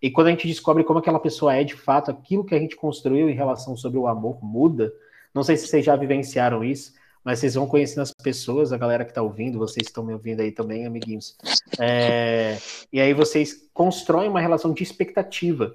E 0.00 0.10
quando 0.10 0.28
a 0.28 0.30
gente 0.30 0.48
descobre 0.48 0.82
como 0.82 0.98
aquela 0.98 1.20
pessoa 1.20 1.54
é 1.54 1.62
de 1.62 1.74
fato, 1.74 2.10
aquilo 2.10 2.44
que 2.44 2.54
a 2.54 2.58
gente 2.58 2.74
construiu 2.74 3.28
em 3.28 3.34
relação 3.34 3.76
sobre 3.76 3.98
o 3.98 4.06
amor 4.06 4.42
muda. 4.42 4.90
Não 5.34 5.42
sei 5.42 5.58
se 5.58 5.66
vocês 5.66 5.84
já 5.84 5.94
vivenciaram 5.94 6.64
isso, 6.64 6.94
mas 7.24 7.38
vocês 7.38 7.54
vão 7.54 7.66
conhecendo 7.66 8.02
as 8.02 8.12
pessoas, 8.12 8.72
a 8.72 8.78
galera 8.78 9.04
que 9.04 9.10
está 9.10 9.22
ouvindo, 9.22 9.58
vocês 9.58 9.86
estão 9.86 10.04
me 10.04 10.12
ouvindo 10.12 10.40
aí 10.40 10.52
também, 10.52 10.86
amiguinhos. 10.86 11.36
É, 11.78 12.58
e 12.92 13.00
aí 13.00 13.12
vocês 13.12 13.68
constroem 13.72 14.28
uma 14.28 14.40
relação 14.40 14.72
de 14.72 14.82
expectativa. 14.82 15.74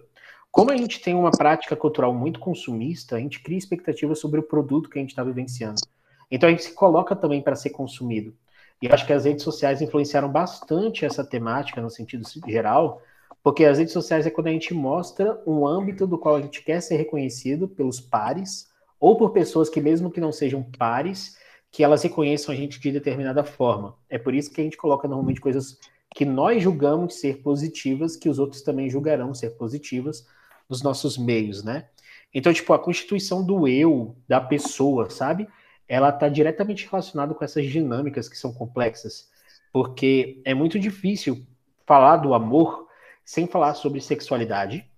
Como 0.52 0.72
a 0.72 0.78
gente 0.78 1.00
tem 1.00 1.16
uma 1.16 1.32
prática 1.32 1.76
cultural 1.76 2.14
muito 2.14 2.40
consumista, 2.40 3.16
a 3.16 3.20
gente 3.20 3.42
cria 3.42 3.58
expectativa 3.58 4.14
sobre 4.16 4.40
o 4.40 4.44
produto 4.44 4.90
que 4.90 5.00
a 5.00 5.02
gente 5.02 5.10
está 5.10 5.24
vivenciando. 5.24 5.82
Então 6.30 6.48
a 6.48 6.52
gente 6.52 6.64
se 6.64 6.74
coloca 6.74 7.16
também 7.16 7.42
para 7.42 7.56
ser 7.56 7.72
consumido. 7.72 8.34
E 8.82 8.88
acho 8.88 9.06
que 9.06 9.14
as 9.14 9.26
redes 9.26 9.44
sociais 9.44 9.82
influenciaram 9.82 10.30
bastante 10.30 11.06
essa 11.06 11.24
temática 11.24 11.82
no 11.82 11.90
sentido 11.90 12.24
geral, 12.48 13.02
porque 13.42 13.66
as 13.66 13.78
redes 13.78 13.94
sociais 13.94 14.26
é 14.26 14.30
quando 14.30 14.48
a 14.48 14.52
gente 14.52 14.74
mostra 14.74 15.42
um 15.46 15.66
âmbito 15.66 16.06
do 16.06 16.18
qual 16.18 16.36
a 16.36 16.42
gente 16.42 16.62
quer 16.64 16.82
ser 16.82 16.98
reconhecido 16.98 17.68
pelos 17.68 18.00
pares, 18.00 18.68
ou 19.04 19.18
por 19.18 19.32
pessoas 19.32 19.68
que, 19.68 19.82
mesmo 19.82 20.10
que 20.10 20.22
não 20.22 20.32
sejam 20.32 20.64
pares, 20.64 21.38
que 21.70 21.84
elas 21.84 22.02
reconheçam 22.04 22.54
a 22.54 22.58
gente 22.58 22.80
de 22.80 22.90
determinada 22.90 23.44
forma. 23.44 23.98
É 24.10 24.18
por 24.18 24.34
isso 24.34 24.50
que 24.50 24.62
a 24.62 24.64
gente 24.64 24.78
coloca 24.78 25.10
normalmente 25.10 25.42
coisas 25.42 25.78
que 26.16 26.24
nós 26.24 26.64
julgamos 26.64 27.20
ser 27.20 27.42
positivas, 27.42 28.16
que 28.16 28.30
os 28.30 28.40
outros 28.40 28.62
também 28.62 28.90
julgarão 28.90 29.34
ser 29.34 29.58
positivas 29.58 30.26
nos 30.70 30.82
nossos 30.82 31.18
meios, 31.18 31.66
né? 31.66 31.90
Então, 32.34 32.54
tipo, 32.54 32.72
a 32.72 32.80
constituição 32.80 33.46
do 33.46 33.68
eu, 33.68 34.16
da 34.26 34.40
pessoa, 34.40 35.10
sabe? 35.10 35.50
Ela 35.86 36.08
está 36.08 36.30
diretamente 36.30 36.88
relacionada 36.90 37.34
com 37.34 37.44
essas 37.44 37.66
dinâmicas 37.66 38.30
que 38.30 38.38
são 38.38 38.54
complexas, 38.54 39.30
porque 39.74 40.42
é 40.46 40.54
muito 40.54 40.80
difícil 40.80 41.46
falar 41.86 42.16
do 42.16 42.34
amor 42.34 42.88
sem 43.26 43.48
falar 43.48 43.74
sobre 43.74 44.00
sexualidade, 44.00 44.90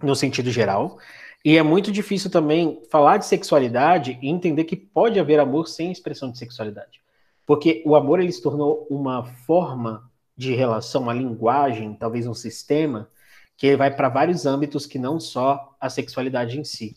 no 0.00 0.14
sentido 0.14 0.48
geral, 0.52 0.96
e 1.44 1.56
é 1.56 1.62
muito 1.62 1.90
difícil 1.90 2.30
também 2.30 2.82
falar 2.90 3.16
de 3.16 3.26
sexualidade 3.26 4.18
e 4.22 4.28
entender 4.28 4.64
que 4.64 4.76
pode 4.76 5.18
haver 5.18 5.40
amor 5.40 5.66
sem 5.66 5.90
expressão 5.90 6.30
de 6.30 6.38
sexualidade. 6.38 7.00
Porque 7.44 7.82
o 7.84 7.96
amor 7.96 8.20
ele 8.20 8.30
se 8.30 8.40
tornou 8.40 8.86
uma 8.88 9.24
forma 9.24 10.08
de 10.36 10.54
relação, 10.54 11.02
uma 11.02 11.12
linguagem, 11.12 11.94
talvez 11.94 12.26
um 12.26 12.34
sistema, 12.34 13.10
que 13.56 13.76
vai 13.76 13.94
para 13.94 14.08
vários 14.08 14.46
âmbitos 14.46 14.86
que 14.86 14.98
não 14.98 15.18
só 15.18 15.74
a 15.80 15.90
sexualidade 15.90 16.58
em 16.58 16.64
si. 16.64 16.94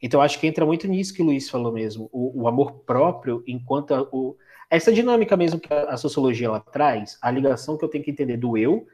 Então, 0.00 0.20
acho 0.20 0.38
que 0.38 0.46
entra 0.46 0.64
muito 0.64 0.86
nisso 0.86 1.12
que 1.12 1.22
o 1.22 1.24
Luiz 1.24 1.50
falou 1.50 1.72
mesmo, 1.72 2.08
o, 2.12 2.42
o 2.42 2.48
amor 2.48 2.84
próprio, 2.86 3.42
enquanto 3.46 3.92
a, 3.92 4.02
o, 4.12 4.36
essa 4.70 4.92
dinâmica 4.92 5.36
mesmo 5.36 5.60
que 5.60 5.72
a, 5.72 5.90
a 5.90 5.96
sociologia 5.96 6.46
ela 6.46 6.60
traz, 6.60 7.18
a 7.20 7.30
ligação 7.30 7.76
que 7.76 7.84
eu 7.84 7.88
tenho 7.88 8.04
que 8.04 8.10
entender 8.10 8.36
do 8.36 8.56
eu, 8.56 8.86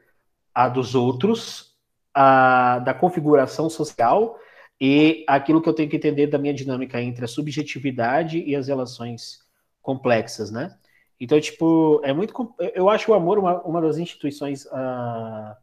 a 0.53 0.67
dos 0.67 0.95
outros, 0.95 1.75
a 2.13 2.79
da 2.79 2.93
configuração 2.93 3.69
social 3.69 4.37
e 4.79 5.23
aquilo 5.27 5.61
que 5.61 5.67
eu 5.67 5.73
tenho 5.73 5.89
que 5.89 5.95
entender 5.95 6.27
da 6.27 6.37
minha 6.37 6.53
dinâmica 6.53 7.01
entre 7.01 7.25
a 7.25 7.27
subjetividade 7.27 8.43
e 8.45 8.55
as 8.55 8.67
relações 8.67 9.39
complexas, 9.81 10.51
né? 10.51 10.75
Então, 11.19 11.39
tipo, 11.39 11.99
é 12.03 12.13
muito. 12.13 12.53
Eu 12.75 12.89
acho 12.89 13.11
o 13.11 13.15
amor 13.15 13.39
uma, 13.39 13.61
uma 13.63 13.81
das 13.81 13.97
instituições 13.97 14.65
uh, 14.65 15.55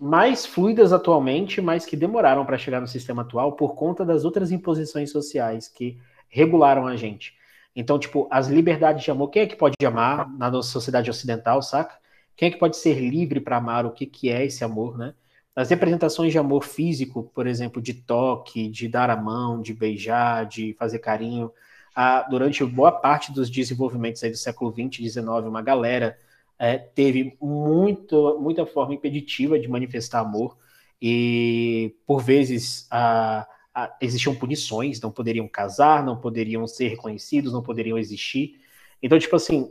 mais 0.00 0.44
fluidas 0.44 0.92
atualmente, 0.92 1.60
mas 1.60 1.86
que 1.86 1.96
demoraram 1.96 2.44
para 2.44 2.58
chegar 2.58 2.80
no 2.80 2.88
sistema 2.88 3.22
atual 3.22 3.52
por 3.52 3.74
conta 3.74 4.04
das 4.04 4.24
outras 4.24 4.50
imposições 4.50 5.12
sociais 5.12 5.68
que 5.68 6.00
regularam 6.28 6.86
a 6.86 6.96
gente. 6.96 7.34
Então, 7.74 7.98
tipo, 7.98 8.26
as 8.30 8.48
liberdades 8.48 9.04
de 9.04 9.10
amor, 9.12 9.28
quem 9.28 9.42
é 9.42 9.46
que 9.46 9.54
pode 9.54 9.76
amar 9.84 10.28
na 10.36 10.50
nossa 10.50 10.70
sociedade 10.70 11.08
ocidental, 11.08 11.62
saca? 11.62 11.94
Quem 12.36 12.48
é 12.48 12.50
que 12.50 12.58
pode 12.58 12.76
ser 12.76 12.98
livre 12.98 13.40
para 13.40 13.58
amar? 13.58 13.86
O 13.86 13.90
que, 13.92 14.06
que 14.06 14.28
é 14.28 14.44
esse 14.44 14.64
amor, 14.64 14.98
né? 14.98 15.14
As 15.60 15.68
representações 15.68 16.32
de 16.32 16.38
amor 16.38 16.64
físico, 16.64 17.30
por 17.34 17.46
exemplo, 17.46 17.82
de 17.82 17.92
toque, 17.92 18.66
de 18.66 18.88
dar 18.88 19.10
a 19.10 19.16
mão, 19.16 19.60
de 19.60 19.74
beijar, 19.74 20.46
de 20.46 20.72
fazer 20.78 21.00
carinho, 21.00 21.52
a, 21.94 22.22
durante 22.22 22.64
boa 22.64 22.90
parte 22.90 23.30
dos 23.30 23.50
desenvolvimentos 23.50 24.22
do 24.22 24.36
século 24.36 24.72
XX 24.72 25.00
e 25.00 25.10
XIX, 25.10 25.26
uma 25.44 25.60
galera 25.60 26.16
é, 26.58 26.78
teve 26.78 27.36
muito, 27.38 28.38
muita 28.40 28.64
forma 28.64 28.94
impeditiva 28.94 29.58
de 29.58 29.68
manifestar 29.68 30.20
amor 30.20 30.56
e, 31.00 31.94
por 32.06 32.22
vezes, 32.22 32.86
a, 32.90 33.46
a, 33.74 33.94
existiam 34.00 34.34
punições, 34.34 34.98
não 34.98 35.10
poderiam 35.10 35.46
casar, 35.46 36.02
não 36.02 36.16
poderiam 36.16 36.66
ser 36.66 36.88
reconhecidos, 36.88 37.52
não 37.52 37.62
poderiam 37.62 37.98
existir. 37.98 38.58
Então, 39.02 39.18
tipo 39.18 39.36
assim, 39.36 39.70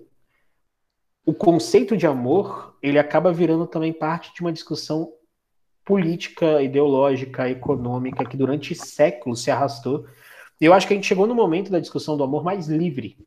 o 1.25 1.33
conceito 1.33 1.97
de 1.97 2.05
amor, 2.05 2.77
ele 2.79 2.99
acaba 2.99 3.33
virando 3.33 3.65
também 3.65 3.91
parte 3.91 4.31
de 4.35 4.41
uma 4.41 4.53
discussão 4.53 5.13
política, 5.89 6.61
ideológica, 6.61 7.49
econômica 7.49 8.23
que 8.23 8.37
durante 8.37 8.75
séculos 8.75 9.41
se 9.41 9.49
arrastou. 9.49 10.05
E 10.61 10.65
eu 10.65 10.71
acho 10.71 10.85
que 10.85 10.93
a 10.93 10.95
gente 10.95 11.07
chegou 11.07 11.25
no 11.25 11.33
momento 11.33 11.71
da 11.71 11.79
discussão 11.79 12.15
do 12.15 12.23
amor 12.23 12.43
mais 12.43 12.67
livre. 12.67 13.17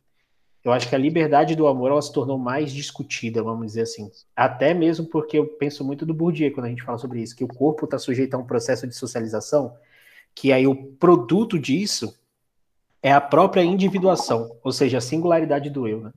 Eu 0.62 0.70
acho 0.70 0.88
que 0.88 0.94
a 0.94 0.98
liberdade 0.98 1.56
do 1.56 1.66
amor 1.66 1.90
ela 1.90 2.00
se 2.00 2.12
tornou 2.12 2.38
mais 2.38 2.72
discutida, 2.72 3.42
vamos 3.42 3.66
dizer 3.66 3.82
assim. 3.82 4.08
Até 4.36 4.72
mesmo 4.72 5.06
porque 5.06 5.36
eu 5.36 5.44
penso 5.44 5.84
muito 5.84 6.06
do 6.06 6.14
Bourdieu 6.14 6.52
quando 6.52 6.66
a 6.66 6.68
gente 6.68 6.84
fala 6.84 6.98
sobre 6.98 7.20
isso, 7.20 7.34
que 7.34 7.42
o 7.42 7.48
corpo 7.48 7.84
está 7.84 7.98
sujeito 7.98 8.34
a 8.34 8.38
um 8.38 8.46
processo 8.46 8.86
de 8.86 8.94
socialização, 8.94 9.74
que 10.32 10.52
aí 10.52 10.64
o 10.64 10.76
produto 10.76 11.58
disso 11.58 12.16
é 13.02 13.12
a 13.12 13.20
própria 13.20 13.64
individuação, 13.64 14.56
ou 14.62 14.70
seja, 14.70 14.98
a 14.98 15.00
singularidade 15.00 15.68
do 15.68 15.88
eu, 15.88 16.00
né? 16.00 16.12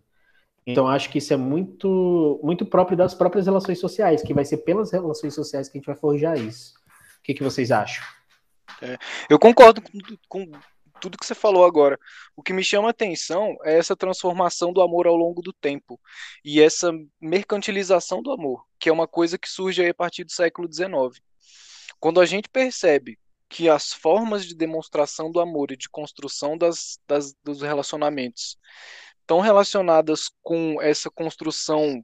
Então, 0.65 0.87
acho 0.87 1.09
que 1.11 1.19
isso 1.19 1.31
é 1.31 1.37
muito, 1.37 2.39
muito 2.43 2.65
próprio 2.65 2.97
das 2.97 3.13
próprias 3.13 3.45
relações 3.45 3.79
sociais, 3.79 4.23
que 4.23 4.33
vai 4.33 4.43
ser 4.43 4.57
pelas 4.57 4.91
relações 4.91 5.33
sociais 5.33 5.69
que 5.69 5.77
a 5.77 5.79
gente 5.79 5.85
vai 5.85 5.95
forjar 5.95 6.37
isso. 6.37 6.73
O 7.19 7.23
que, 7.23 7.35
que 7.35 7.43
vocês 7.43 7.71
acham? 7.71 8.03
É, 8.81 8.97
eu 9.29 9.37
concordo 9.37 9.81
com, 9.81 9.99
com, 10.27 10.51
tudo 10.99 11.17
que 11.17 11.25
você 11.25 11.35
falou 11.35 11.65
agora. 11.65 11.99
O 12.35 12.41
que 12.41 12.51
me 12.51 12.63
chama 12.63 12.89
atenção 12.89 13.55
é 13.63 13.77
essa 13.77 13.95
transformação 13.95 14.73
do 14.73 14.81
amor 14.81 15.05
ao 15.05 15.15
longo 15.15 15.41
do 15.41 15.53
tempo 15.53 15.99
e 16.43 16.59
essa 16.59 16.91
mercantilização 17.21 18.23
do 18.23 18.31
amor, 18.31 18.65
que 18.79 18.89
é 18.89 18.93
uma 18.93 19.07
coisa 19.07 19.37
que 19.37 19.49
surge 19.49 19.87
a 19.87 19.93
partir 19.93 20.23
do 20.23 20.31
século 20.31 20.67
XIX. 20.71 21.21
Quando 21.99 22.19
a 22.19 22.25
gente 22.25 22.49
percebe 22.49 23.19
que 23.47 23.69
as 23.69 23.93
formas 23.93 24.45
de 24.45 24.55
demonstração 24.55 25.31
do 25.31 25.39
amor 25.39 25.71
e 25.71 25.77
de 25.77 25.87
construção 25.87 26.57
das, 26.57 26.99
das 27.07 27.33
dos 27.43 27.61
relacionamentos 27.61 28.57
tão 29.25 29.39
relacionadas 29.39 30.29
com 30.41 30.81
essa 30.81 31.09
construção 31.09 32.03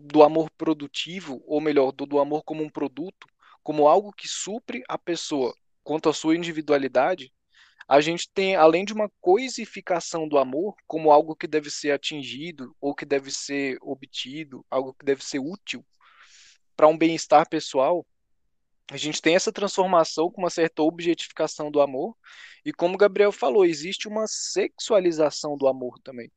do 0.00 0.22
amor 0.22 0.50
produtivo, 0.52 1.42
ou 1.46 1.60
melhor, 1.60 1.92
do, 1.92 2.06
do 2.06 2.18
amor 2.18 2.42
como 2.42 2.62
um 2.62 2.70
produto, 2.70 3.26
como 3.62 3.86
algo 3.86 4.12
que 4.12 4.28
supre 4.28 4.82
a 4.88 4.98
pessoa 4.98 5.54
quanto 5.84 6.08
à 6.08 6.12
sua 6.12 6.34
individualidade, 6.34 7.32
a 7.88 8.00
gente 8.00 8.28
tem, 8.32 8.56
além 8.56 8.84
de 8.84 8.92
uma 8.92 9.08
coisificação 9.20 10.26
do 10.26 10.38
amor, 10.38 10.74
como 10.88 11.12
algo 11.12 11.36
que 11.36 11.46
deve 11.46 11.70
ser 11.70 11.92
atingido 11.92 12.74
ou 12.80 12.94
que 12.94 13.04
deve 13.04 13.30
ser 13.30 13.78
obtido, 13.80 14.66
algo 14.68 14.92
que 14.94 15.04
deve 15.04 15.24
ser 15.24 15.38
útil 15.38 15.84
para 16.76 16.88
um 16.88 16.98
bem-estar 16.98 17.48
pessoal, 17.48 18.04
a 18.90 18.96
gente 18.96 19.22
tem 19.22 19.36
essa 19.36 19.52
transformação 19.52 20.30
com 20.30 20.42
uma 20.42 20.50
certa 20.50 20.82
objetificação 20.82 21.70
do 21.70 21.80
amor, 21.80 22.16
e 22.64 22.72
como 22.72 22.94
o 22.94 22.98
Gabriel 22.98 23.30
falou, 23.30 23.64
existe 23.64 24.08
uma 24.08 24.26
sexualização 24.26 25.56
do 25.56 25.68
amor 25.68 25.98
também 26.02 26.30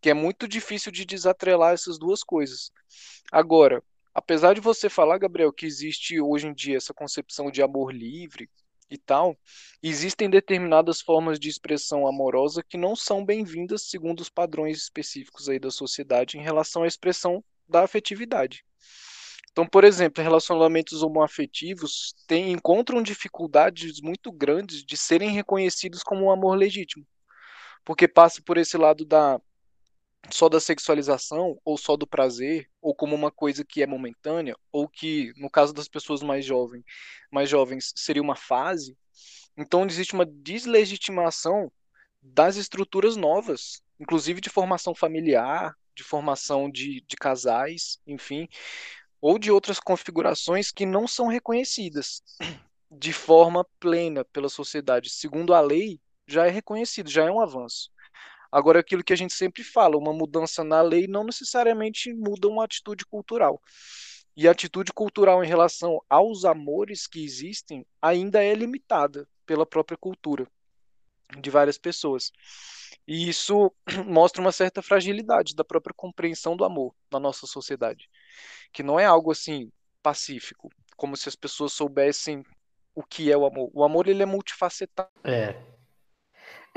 que 0.00 0.10
é 0.10 0.14
muito 0.14 0.46
difícil 0.46 0.92
de 0.92 1.04
desatrelar 1.04 1.74
essas 1.74 1.98
duas 1.98 2.22
coisas. 2.22 2.70
Agora, 3.30 3.82
apesar 4.14 4.54
de 4.54 4.60
você 4.60 4.88
falar, 4.88 5.18
Gabriel, 5.18 5.52
que 5.52 5.66
existe 5.66 6.20
hoje 6.20 6.46
em 6.46 6.54
dia 6.54 6.76
essa 6.76 6.94
concepção 6.94 7.50
de 7.50 7.62
amor 7.62 7.92
livre 7.92 8.48
e 8.90 8.96
tal, 8.96 9.36
existem 9.82 10.30
determinadas 10.30 11.00
formas 11.00 11.38
de 11.38 11.48
expressão 11.48 12.06
amorosa 12.06 12.62
que 12.62 12.78
não 12.78 12.96
são 12.96 13.24
bem-vindas 13.24 13.82
segundo 13.82 14.20
os 14.20 14.30
padrões 14.30 14.78
específicos 14.78 15.48
aí 15.48 15.58
da 15.58 15.70
sociedade 15.70 16.38
em 16.38 16.42
relação 16.42 16.84
à 16.84 16.86
expressão 16.86 17.44
da 17.68 17.82
afetividade. 17.82 18.64
Então, 19.50 19.66
por 19.66 19.82
exemplo, 19.82 20.22
relacionamentos 20.22 21.02
homoafetivos 21.02 22.14
têm, 22.26 22.52
encontram 22.52 23.02
dificuldades 23.02 24.00
muito 24.00 24.30
grandes 24.30 24.84
de 24.84 24.96
serem 24.96 25.30
reconhecidos 25.30 26.02
como 26.02 26.26
um 26.26 26.30
amor 26.30 26.56
legítimo 26.56 27.04
porque 27.88 28.06
passa 28.06 28.42
por 28.42 28.58
esse 28.58 28.76
lado 28.76 29.02
da 29.02 29.40
só 30.30 30.48
da 30.48 30.60
sexualização 30.60 31.58
ou 31.64 31.76
só 31.76 31.96
do 31.96 32.06
prazer 32.06 32.68
ou 32.80 32.94
como 32.94 33.14
uma 33.14 33.30
coisa 33.30 33.64
que 33.64 33.82
é 33.82 33.86
momentânea 33.86 34.56
ou 34.70 34.88
que 34.88 35.32
no 35.36 35.50
caso 35.50 35.72
das 35.72 35.88
pessoas 35.88 36.22
mais 36.22 36.44
jovens 36.44 36.84
mais 37.30 37.48
jovens 37.48 37.92
seria 37.96 38.22
uma 38.22 38.36
fase 38.36 38.96
então 39.56 39.86
existe 39.86 40.14
uma 40.14 40.26
deslegitimação 40.26 41.72
das 42.22 42.56
estruturas 42.56 43.16
novas 43.16 43.82
inclusive 43.98 44.40
de 44.40 44.50
formação 44.50 44.94
familiar 44.94 45.74
de 45.94 46.02
formação 46.02 46.70
de, 46.70 47.04
de 47.08 47.16
casais 47.16 47.98
enfim 48.06 48.48
ou 49.20 49.38
de 49.38 49.50
outras 49.50 49.80
configurações 49.80 50.70
que 50.70 50.86
não 50.86 51.08
são 51.08 51.26
reconhecidas 51.26 52.22
de 52.90 53.12
forma 53.12 53.66
plena 53.78 54.24
pela 54.24 54.48
sociedade. 54.48 55.10
Segundo 55.10 55.54
a 55.54 55.60
lei 55.60 56.00
já 56.26 56.46
é 56.46 56.50
reconhecido 56.50 57.10
já 57.10 57.24
é 57.24 57.30
um 57.30 57.40
avanço 57.40 57.90
Agora, 58.50 58.80
aquilo 58.80 59.04
que 59.04 59.12
a 59.12 59.16
gente 59.16 59.34
sempre 59.34 59.62
fala, 59.62 59.96
uma 59.96 60.12
mudança 60.12 60.64
na 60.64 60.80
lei 60.80 61.06
não 61.06 61.24
necessariamente 61.24 62.12
muda 62.14 62.48
uma 62.48 62.64
atitude 62.64 63.04
cultural. 63.04 63.60
E 64.36 64.46
a 64.46 64.52
atitude 64.52 64.92
cultural 64.92 65.42
em 65.44 65.48
relação 65.48 66.00
aos 66.08 66.44
amores 66.44 67.06
que 67.06 67.24
existem 67.24 67.84
ainda 68.00 68.42
é 68.42 68.54
limitada 68.54 69.28
pela 69.44 69.66
própria 69.66 69.98
cultura 69.98 70.46
de 71.40 71.50
várias 71.50 71.76
pessoas. 71.76 72.32
E 73.06 73.28
isso 73.28 73.72
mostra 74.06 74.40
uma 74.40 74.52
certa 74.52 74.80
fragilidade 74.80 75.54
da 75.54 75.64
própria 75.64 75.94
compreensão 75.94 76.56
do 76.56 76.64
amor 76.64 76.94
na 77.10 77.18
nossa 77.18 77.46
sociedade, 77.46 78.08
que 78.72 78.82
não 78.82 78.98
é 78.98 79.04
algo 79.04 79.30
assim 79.30 79.70
pacífico, 80.02 80.70
como 80.96 81.16
se 81.16 81.28
as 81.28 81.36
pessoas 81.36 81.72
soubessem 81.72 82.44
o 82.94 83.02
que 83.02 83.30
é 83.30 83.36
o 83.36 83.46
amor. 83.46 83.70
O 83.74 83.84
amor 83.84 84.08
ele 84.08 84.22
é 84.22 84.26
multifacetado. 84.26 85.10
É, 85.24 85.60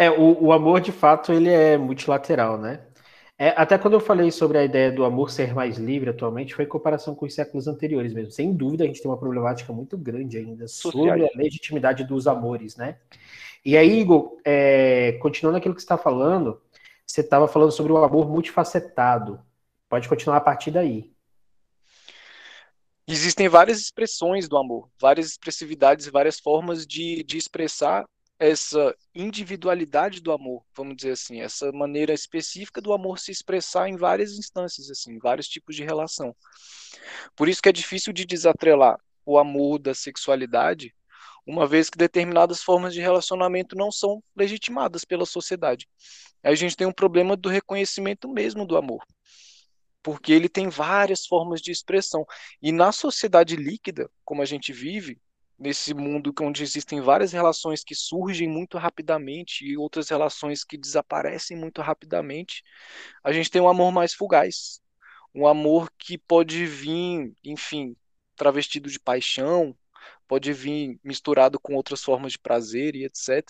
é, 0.02 0.10
o, 0.10 0.46
o 0.46 0.52
amor, 0.52 0.82
de 0.82 0.92
fato, 0.92 1.32
ele 1.32 1.50
é 1.50 1.78
multilateral, 1.78 2.58
né? 2.58 2.82
É, 3.38 3.50
até 3.58 3.78
quando 3.78 3.94
eu 3.96 4.00
falei 4.00 4.32
sobre 4.32 4.58
a 4.58 4.64
ideia 4.64 4.92
do 4.92 5.04
amor 5.04 5.32
ser 5.32 5.54
mais 5.54 5.78
livre 5.78 6.10
atualmente, 6.10 6.54
foi 6.54 6.66
em 6.66 6.68
comparação 6.68 7.16
com 7.16 7.26
os 7.26 7.34
séculos 7.34 7.68
anteriores 7.68 8.14
mesmo. 8.14 8.32
Sem 8.32 8.54
dúvida, 8.54 8.84
a 8.84 8.88
gente 8.88 9.02
tem 9.02 9.10
uma 9.10 9.18
problemática 9.18 9.74
muito 9.74 9.98
grande 9.98 10.38
ainda 10.38 10.68
sobre 10.68 11.10
a 11.24 11.30
legitimidade 11.36 12.04
dos 12.04 12.28
amores, 12.28 12.76
né? 12.76 12.98
E 13.64 13.78
aí, 13.78 14.00
Igor, 14.00 14.38
é, 14.44 15.14
continuando 15.22 15.58
aquilo 15.58 15.76
que 15.76 15.82
você 15.82 15.86
está 15.86 15.98
falando, 15.98 16.60
você 17.06 17.22
estava 17.22 17.48
falando 17.48 17.72
sobre 17.72 17.92
o 17.92 17.98
amor 17.98 18.30
multifacetado. 18.30 19.40
Pode 19.88 20.08
continuar 20.10 20.38
a 20.38 20.42
partir 20.42 20.72
daí. 20.72 21.12
Existem 23.08 23.50
várias 23.50 23.80
expressões 23.80 24.48
do 24.48 24.58
amor, 24.58 24.90
várias 25.00 25.28
expressividades, 25.28 26.08
várias 26.08 26.40
formas 26.40 26.88
de, 26.88 27.24
de 27.24 27.38
expressar 27.38 28.06
essa 28.42 28.96
individualidade 29.14 30.20
do 30.20 30.32
amor, 30.32 30.66
vamos 30.76 30.96
dizer 30.96 31.12
assim, 31.12 31.42
essa 31.42 31.72
maneira 31.72 32.12
específica 32.12 32.82
do 32.82 32.92
amor 32.92 33.20
se 33.20 33.32
expressar 33.32 33.88
em 33.88 33.96
várias 33.96 34.32
instâncias, 34.32 34.90
assim, 34.90 35.20
vários 35.20 35.48
tipos 35.48 35.76
de 35.76 35.84
relação. 35.84 36.36
Por 37.36 37.48
isso 37.48 37.62
que 37.62 37.70
é 37.70 37.72
difícil 37.72 38.12
de 38.12 38.26
desatrelar 38.26 39.00
o 39.24 39.38
amor 39.38 39.78
da 39.78 39.94
sexualidade, 39.94 40.92
uma 41.46 41.68
vez 41.68 41.88
que 41.88 42.00
determinadas 42.00 42.64
formas 42.64 42.96
de 42.96 43.00
relacionamento 43.00 43.76
não 43.76 43.92
são 43.92 44.24
legitimadas 44.36 45.06
pela 45.06 45.28
sociedade. 45.28 45.88
A 46.42 46.56
gente 46.56 46.76
tem 46.76 46.88
um 46.88 46.92
problema 46.92 47.38
do 47.38 47.48
reconhecimento 47.48 48.28
mesmo 48.28 48.66
do 48.66 48.76
amor, 48.76 49.06
porque 50.02 50.34
ele 50.34 50.50
tem 50.50 50.68
várias 50.68 51.28
formas 51.28 51.62
de 51.62 51.72
expressão. 51.72 52.26
E 52.60 52.72
na 52.72 52.92
sociedade 52.92 53.56
líquida, 53.56 54.10
como 54.26 54.42
a 54.42 54.46
gente 54.46 54.74
vive, 54.74 55.22
nesse 55.62 55.94
mundo 55.94 56.34
onde 56.42 56.64
existem 56.64 57.00
várias 57.02 57.32
relações 57.32 57.84
que 57.84 57.94
surgem 57.94 58.48
muito 58.48 58.80
rapidamente 58.80 59.64
e 59.64 59.78
outras 59.78 60.10
relações 60.10 60.64
que 60.64 60.76
desaparecem 60.76 61.56
muito 61.56 61.84
rapidamente, 61.84 62.64
a 63.24 63.32
gente 63.32 63.52
tem 63.52 63.62
um 63.62 63.70
amor 63.70 63.92
mais 63.92 64.12
fugaz, 64.12 64.82
um 65.36 65.46
amor 65.46 65.92
que 66.00 66.18
pode 66.18 66.66
vir, 66.66 67.32
enfim, 67.46 67.96
travestido 68.36 68.90
de 68.90 69.00
paixão, 69.00 69.78
pode 70.28 70.52
vir 70.52 71.00
misturado 71.04 71.60
com 71.60 71.76
outras 71.76 72.04
formas 72.04 72.32
de 72.32 72.40
prazer 72.40 72.96
e 72.96 73.06
etc. 73.06 73.46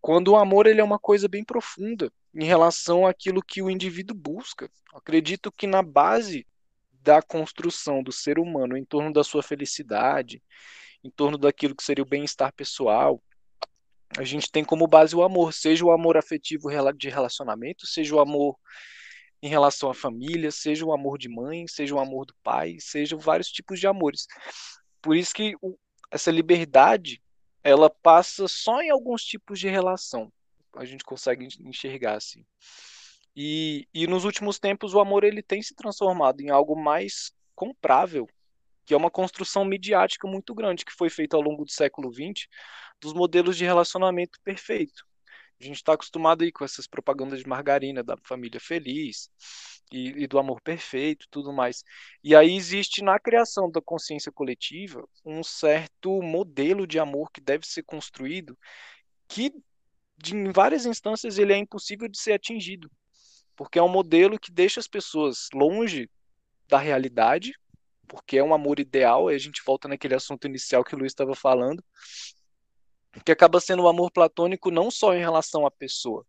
Quando 0.00 0.28
o 0.28 0.36
amor 0.36 0.68
ele 0.68 0.80
é 0.80 0.84
uma 0.84 0.98
coisa 0.98 1.26
bem 1.26 1.42
profunda 1.42 2.12
em 2.32 2.44
relação 2.44 3.04
àquilo 3.04 3.42
que 3.42 3.60
o 3.60 3.68
indivíduo 3.68 4.16
busca. 4.16 4.70
Acredito 4.94 5.50
que 5.50 5.66
na 5.66 5.82
base 5.82 6.46
da 7.02 7.20
construção 7.20 8.00
do 8.00 8.12
ser 8.12 8.38
humano 8.38 8.76
em 8.76 8.84
torno 8.84 9.12
da 9.12 9.24
sua 9.24 9.42
felicidade, 9.42 10.40
em 11.06 11.10
torno 11.10 11.38
daquilo 11.38 11.74
que 11.74 11.84
seria 11.84 12.02
o 12.02 12.08
bem-estar 12.08 12.52
pessoal. 12.52 13.22
A 14.16 14.24
gente 14.24 14.50
tem 14.50 14.64
como 14.64 14.86
base 14.86 15.14
o 15.14 15.22
amor, 15.22 15.52
seja 15.52 15.84
o 15.84 15.90
amor 15.90 16.16
afetivo 16.16 16.68
de 16.96 17.08
relacionamento, 17.08 17.86
seja 17.86 18.14
o 18.14 18.20
amor 18.20 18.56
em 19.42 19.48
relação 19.48 19.90
à 19.90 19.94
família, 19.94 20.50
seja 20.50 20.84
o 20.84 20.92
amor 20.92 21.18
de 21.18 21.28
mãe, 21.28 21.66
seja 21.66 21.94
o 21.94 21.98
amor 21.98 22.26
do 22.26 22.34
pai, 22.42 22.76
sejam 22.80 23.18
vários 23.18 23.48
tipos 23.48 23.78
de 23.78 23.86
amores. 23.86 24.26
Por 25.00 25.16
isso 25.16 25.34
que 25.34 25.54
o, 25.60 25.76
essa 26.10 26.30
liberdade 26.30 27.22
ela 27.62 27.90
passa 27.90 28.46
só 28.48 28.80
em 28.80 28.90
alguns 28.90 29.24
tipos 29.24 29.58
de 29.58 29.68
relação. 29.68 30.32
A 30.76 30.84
gente 30.84 31.04
consegue 31.04 31.48
enxergar 31.60 32.14
assim. 32.14 32.44
E, 33.34 33.86
e 33.92 34.06
nos 34.06 34.24
últimos 34.24 34.58
tempos 34.58 34.94
o 34.94 35.00
amor 35.00 35.24
ele 35.24 35.42
tem 35.42 35.60
se 35.60 35.74
transformado 35.74 36.40
em 36.40 36.48
algo 36.48 36.74
mais 36.74 37.32
comprável 37.54 38.28
que 38.86 38.94
é 38.94 38.96
uma 38.96 39.10
construção 39.10 39.64
midiática 39.64 40.28
muito 40.28 40.54
grande 40.54 40.84
que 40.84 40.92
foi 40.92 41.10
feita 41.10 41.36
ao 41.36 41.42
longo 41.42 41.64
do 41.64 41.70
século 41.70 42.12
XX 42.12 42.46
dos 43.00 43.12
modelos 43.12 43.56
de 43.56 43.64
relacionamento 43.64 44.38
perfeito. 44.42 45.04
A 45.60 45.64
gente 45.64 45.76
está 45.76 45.94
acostumado 45.94 46.44
aí 46.44 46.52
com 46.52 46.64
essas 46.64 46.86
propagandas 46.86 47.40
de 47.40 47.48
margarina 47.48 48.02
da 48.02 48.16
família 48.24 48.60
feliz 48.60 49.30
e, 49.90 50.24
e, 50.24 50.26
do 50.26 50.38
amor 50.38 50.60
perfeito, 50.60 51.26
tudo 51.30 51.52
mais. 51.52 51.82
E 52.22 52.36
aí 52.36 52.54
existe 52.54 53.02
na 53.02 53.18
criação 53.18 53.70
da 53.70 53.80
consciência 53.80 54.30
coletiva 54.30 55.06
um 55.24 55.42
certo 55.42 56.22
modelo 56.22 56.86
de 56.86 56.98
amor 56.98 57.30
que 57.32 57.40
deve 57.40 57.66
ser 57.66 57.82
construído, 57.82 58.56
que 59.26 59.50
de, 60.18 60.34
em 60.34 60.52
várias 60.52 60.86
instâncias 60.86 61.38
ele 61.38 61.52
é 61.52 61.56
impossível 61.56 62.08
de 62.08 62.18
ser 62.18 62.32
atingido, 62.32 62.90
porque 63.56 63.78
é 63.78 63.82
um 63.82 63.88
modelo 63.88 64.38
que 64.38 64.52
deixa 64.52 64.78
as 64.78 64.88
pessoas 64.88 65.48
longe 65.54 66.08
da 66.68 66.78
realidade, 66.78 67.52
porque 68.06 68.38
é 68.38 68.44
um 68.44 68.54
amor 68.54 68.80
ideal, 68.80 69.30
e 69.30 69.34
a 69.34 69.38
gente 69.38 69.62
volta 69.64 69.88
naquele 69.88 70.14
assunto 70.14 70.46
inicial 70.46 70.84
que 70.84 70.94
o 70.94 70.98
Luiz 70.98 71.12
estava 71.12 71.34
falando, 71.34 71.82
que 73.24 73.32
acaba 73.32 73.60
sendo 73.60 73.82
um 73.82 73.88
amor 73.88 74.10
platônico 74.10 74.70
não 74.70 74.90
só 74.90 75.14
em 75.14 75.20
relação 75.20 75.66
à 75.66 75.70
pessoa, 75.70 76.26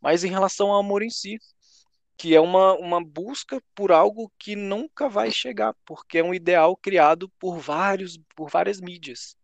mas 0.00 0.24
em 0.24 0.30
relação 0.30 0.70
ao 0.70 0.80
amor 0.80 1.02
em 1.02 1.10
si, 1.10 1.38
que 2.16 2.34
é 2.34 2.40
uma, 2.40 2.74
uma 2.74 3.04
busca 3.04 3.62
por 3.74 3.92
algo 3.92 4.32
que 4.38 4.54
nunca 4.56 5.08
vai 5.08 5.30
chegar, 5.30 5.74
porque 5.84 6.18
é 6.18 6.24
um 6.24 6.34
ideal 6.34 6.76
criado 6.76 7.28
por 7.38 7.58
vários 7.58 8.18
por 8.36 8.50
várias 8.50 8.80
mídias. 8.80 9.36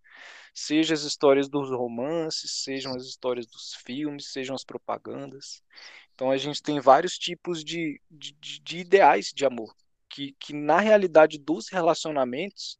Seja 0.54 0.94
as 0.94 1.02
histórias 1.02 1.48
dos 1.48 1.70
romances, 1.70 2.62
sejam 2.64 2.94
as 2.94 3.04
histórias 3.04 3.46
dos 3.46 3.74
filmes, 3.84 4.32
sejam 4.32 4.54
as 4.54 4.64
propagandas. 4.64 5.62
Então 6.14 6.30
a 6.30 6.36
gente 6.36 6.62
tem 6.62 6.80
vários 6.80 7.16
tipos 7.18 7.64
de, 7.64 8.00
de, 8.10 8.34
de 8.60 8.78
ideais 8.78 9.32
de 9.34 9.44
amor 9.44 9.74
que, 10.10 10.34
que 10.38 10.52
na 10.52 10.80
realidade 10.80 11.38
dos 11.38 11.68
relacionamentos, 11.68 12.78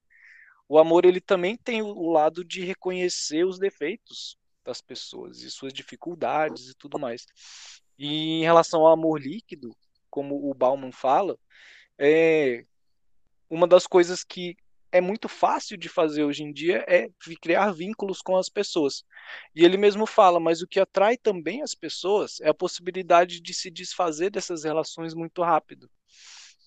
o 0.68 0.78
amor 0.78 1.04
ele 1.04 1.20
também 1.20 1.56
tem 1.56 1.80
o 1.80 2.10
lado 2.10 2.44
de 2.44 2.64
reconhecer 2.64 3.44
os 3.44 3.58
defeitos 3.58 4.36
das 4.64 4.80
pessoas 4.80 5.40
e 5.42 5.50
suas 5.50 5.72
dificuldades 5.72 6.68
e 6.68 6.74
tudo 6.74 6.98
mais. 6.98 7.24
E 7.98 8.40
em 8.40 8.42
relação 8.42 8.80
ao 8.80 8.92
amor 8.92 9.20
líquido, 9.20 9.74
como 10.10 10.50
o 10.50 10.54
Bauman 10.54 10.92
fala, 10.92 11.38
é 11.98 12.64
uma 13.48 13.66
das 13.66 13.86
coisas 13.86 14.22
que 14.24 14.56
é 14.92 15.00
muito 15.00 15.28
fácil 15.28 15.76
de 15.76 15.88
fazer 15.88 16.24
hoje 16.24 16.42
em 16.42 16.52
dia 16.52 16.84
é 16.88 17.08
criar 17.40 17.70
vínculos 17.72 18.20
com 18.20 18.36
as 18.36 18.48
pessoas. 18.48 19.04
E 19.54 19.64
ele 19.64 19.76
mesmo 19.76 20.04
fala, 20.04 20.40
mas 20.40 20.62
o 20.62 20.66
que 20.66 20.80
atrai 20.80 21.16
também 21.16 21.62
as 21.62 21.74
pessoas 21.74 22.40
é 22.40 22.48
a 22.48 22.54
possibilidade 22.54 23.40
de 23.40 23.54
se 23.54 23.70
desfazer 23.70 24.30
dessas 24.30 24.64
relações 24.64 25.14
muito 25.14 25.42
rápido 25.42 25.88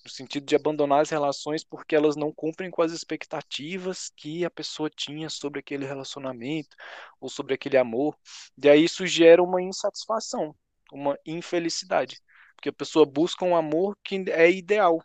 no 0.04 0.10
sentido 0.10 0.46
de 0.46 0.56
abandonar 0.56 1.02
as 1.02 1.10
relações 1.10 1.64
porque 1.64 1.96
elas 1.96 2.16
não 2.16 2.32
cumprem 2.32 2.70
com 2.70 2.82
as 2.82 2.92
expectativas 2.92 4.12
que 4.16 4.44
a 4.44 4.50
pessoa 4.50 4.90
tinha 4.90 5.30
sobre 5.30 5.60
aquele 5.60 5.86
relacionamento 5.86 6.76
ou 7.20 7.30
sobre 7.30 7.54
aquele 7.54 7.78
amor. 7.78 8.18
E 8.62 8.70
aí 8.70 8.84
isso 8.84 9.08
gera 9.08 9.42
uma 9.42 9.62
insatisfação, 9.62 10.56
uma 10.92 11.18
infelicidade, 11.26 12.20
porque 12.56 12.70
a 12.70 12.74
pessoa 12.74 13.06
busca 13.06 13.46
um 13.46 13.56
amor 13.56 13.98
que 14.04 14.24
é 14.30 14.52
ideal. 14.52 15.02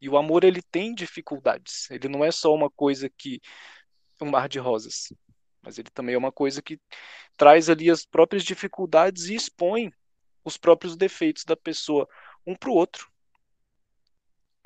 E 0.00 0.08
o 0.08 0.16
amor 0.16 0.44
ele 0.44 0.62
tem 0.62 0.94
dificuldades. 0.94 1.90
Ele 1.90 2.08
não 2.08 2.24
é 2.24 2.32
só 2.32 2.54
uma 2.54 2.70
coisa 2.70 3.10
que 3.10 3.40
um 4.20 4.30
mar 4.30 4.48
de 4.48 4.58
rosas, 4.58 5.12
mas 5.62 5.78
ele 5.78 5.90
também 5.90 6.14
é 6.14 6.18
uma 6.18 6.32
coisa 6.32 6.62
que 6.62 6.78
traz 7.36 7.68
ali 7.68 7.90
as 7.90 8.04
próprias 8.04 8.44
dificuldades 8.44 9.26
e 9.26 9.34
expõe 9.34 9.92
os 10.44 10.56
próprios 10.56 10.96
defeitos 10.96 11.44
da 11.44 11.56
pessoa 11.56 12.08
um 12.46 12.54
para 12.54 12.70
o 12.70 12.74
outro. 12.74 13.10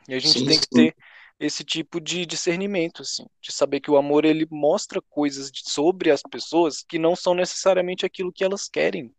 E 0.08 0.14
a 0.14 0.18
gente 0.18 0.32
sim, 0.32 0.44
tem 0.44 0.58
que 0.60 0.68
ter 0.68 0.96
esse 1.38 1.64
tipo 1.64 2.00
de 2.00 2.24
discernimento, 2.26 3.02
assim, 3.02 3.26
de 3.40 3.52
saber 3.52 3.80
que 3.80 3.90
o 3.90 3.96
amor 3.96 4.24
ele 4.24 4.46
mostra 4.50 5.00
coisas 5.02 5.50
de, 5.50 5.62
sobre 5.68 6.10
as 6.10 6.22
pessoas 6.22 6.82
que 6.82 6.98
não 6.98 7.16
são 7.16 7.34
necessariamente 7.34 8.06
aquilo 8.06 8.32
que 8.32 8.44
elas 8.44 8.68
querem 8.68 9.14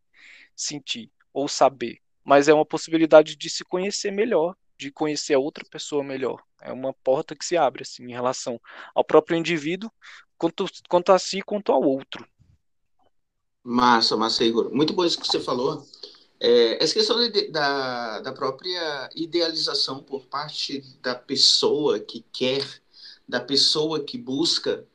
sentir 0.55 1.11
ou 1.33 1.47
saber, 1.47 1.99
mas 2.23 2.47
é 2.47 2.53
uma 2.53 2.65
possibilidade 2.65 3.35
de 3.35 3.49
se 3.49 3.63
conhecer 3.65 4.11
melhor, 4.11 4.55
de 4.77 4.91
conhecer 4.91 5.33
a 5.33 5.39
outra 5.39 5.65
pessoa 5.69 6.03
melhor. 6.03 6.41
É 6.61 6.71
uma 6.71 6.93
porta 6.93 7.35
que 7.35 7.45
se 7.45 7.57
abre 7.57 7.83
assim 7.83 8.03
em 8.05 8.13
relação 8.13 8.59
ao 8.93 9.03
próprio 9.03 9.37
indivíduo, 9.37 9.91
quanto, 10.37 10.65
quanto 10.89 11.11
a 11.11 11.19
si, 11.19 11.41
quanto 11.41 11.71
ao 11.71 11.81
outro. 11.81 12.25
Massa, 13.63 14.15
massa, 14.15 14.43
Igor. 14.45 14.71
Muito 14.73 14.93
bom 14.93 15.03
isso 15.03 15.19
que 15.19 15.27
você 15.27 15.39
falou. 15.39 15.83
É, 16.39 16.83
essa 16.83 16.93
questão 16.93 17.17
da, 17.51 18.19
da 18.19 18.33
própria 18.33 19.09
idealização 19.15 20.03
por 20.03 20.25
parte 20.25 20.83
da 21.01 21.15
pessoa 21.15 21.99
que 21.99 22.25
quer, 22.31 22.65
da 23.27 23.39
pessoa 23.39 24.03
que 24.03 24.17
busca, 24.17 24.85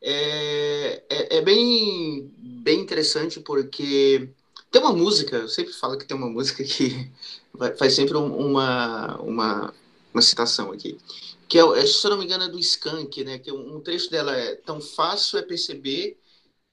é, 0.00 1.02
é, 1.08 1.38
é, 1.38 1.42
bem, 1.42 2.30
bem 2.36 2.80
interessante 2.80 3.40
porque 3.40 4.28
tem 4.70 4.80
uma 4.80 4.92
música, 4.92 5.36
eu 5.36 5.48
sempre 5.48 5.72
falo 5.72 5.96
que 5.96 6.04
tem 6.04 6.16
uma 6.16 6.28
música 6.28 6.64
que 6.64 7.10
faz 7.78 7.94
sempre 7.94 8.16
uma, 8.16 9.16
uma, 9.20 9.74
uma 10.12 10.22
citação 10.22 10.72
aqui, 10.72 10.98
que 11.48 11.58
é, 11.58 11.62
é, 11.78 11.86
se 11.86 12.04
eu 12.06 12.10
não 12.10 12.18
me 12.18 12.24
engano, 12.24 12.44
é 12.44 12.48
do 12.48 12.58
Skank, 12.58 13.22
né? 13.24 13.38
Que 13.38 13.52
um 13.52 13.80
trecho 13.80 14.10
dela 14.10 14.34
é 14.34 14.54
tão 14.56 14.80
fácil 14.80 15.38
é 15.38 15.42
perceber 15.42 16.18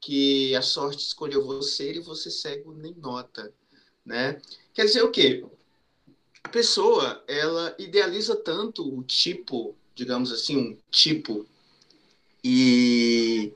que 0.02 0.56
a 0.56 0.62
sorte 0.62 1.06
escolheu 1.06 1.46
você 1.46 1.94
e 1.96 2.00
você 2.00 2.32
cego 2.32 2.74
nem 2.74 2.96
nota, 2.96 3.54
né? 4.10 4.42
Quer 4.74 4.86
dizer 4.86 5.04
o 5.04 5.12
quê? 5.12 5.46
A 6.44 6.50
pessoa, 6.50 7.24
ela 7.28 7.76
idealiza 7.78 8.36
tanto 8.36 8.84
o 8.84 9.04
tipo, 9.04 9.76
digamos 9.94 10.32
assim, 10.32 10.58
um 10.58 10.78
tipo, 10.90 11.46
e, 12.44 13.54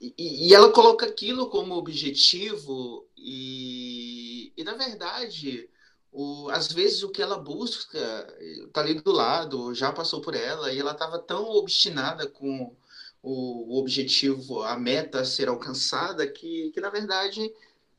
e, 0.00 0.48
e 0.48 0.54
ela 0.54 0.70
coloca 0.70 1.04
aquilo 1.04 1.48
como 1.48 1.74
objetivo 1.74 3.04
e, 3.16 4.52
e 4.56 4.62
na 4.62 4.74
verdade, 4.74 5.68
o, 6.12 6.48
às 6.50 6.70
vezes 6.70 7.02
o 7.02 7.10
que 7.10 7.20
ela 7.20 7.38
busca 7.38 7.98
está 8.40 8.82
ali 8.82 8.94
do 8.94 9.10
lado, 9.10 9.74
já 9.74 9.90
passou 9.90 10.20
por 10.20 10.36
ela, 10.36 10.72
e 10.72 10.78
ela 10.78 10.92
estava 10.92 11.18
tão 11.18 11.50
obstinada 11.50 12.28
com 12.28 12.72
o, 13.20 13.80
objetivo, 13.80 14.62
a 14.62 14.78
meta 14.78 15.20
a 15.20 15.24
ser 15.24 15.48
alcançada, 15.48 16.24
que, 16.24 16.70
que 16.70 16.80
na 16.80 16.90
verdade 16.90 17.52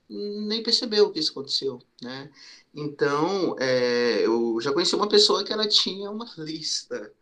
nem 0.09 0.63
percebeu 0.63 1.11
que 1.11 1.19
isso 1.19 1.31
aconteceu, 1.31 1.81
né? 2.01 2.31
Então, 2.73 3.55
é, 3.59 4.25
eu 4.25 4.59
já 4.61 4.71
conheci 4.71 4.95
uma 4.95 5.09
pessoa 5.09 5.43
que 5.43 5.51
ela 5.51 5.67
tinha 5.67 6.09
uma 6.09 6.25
lista, 6.37 7.13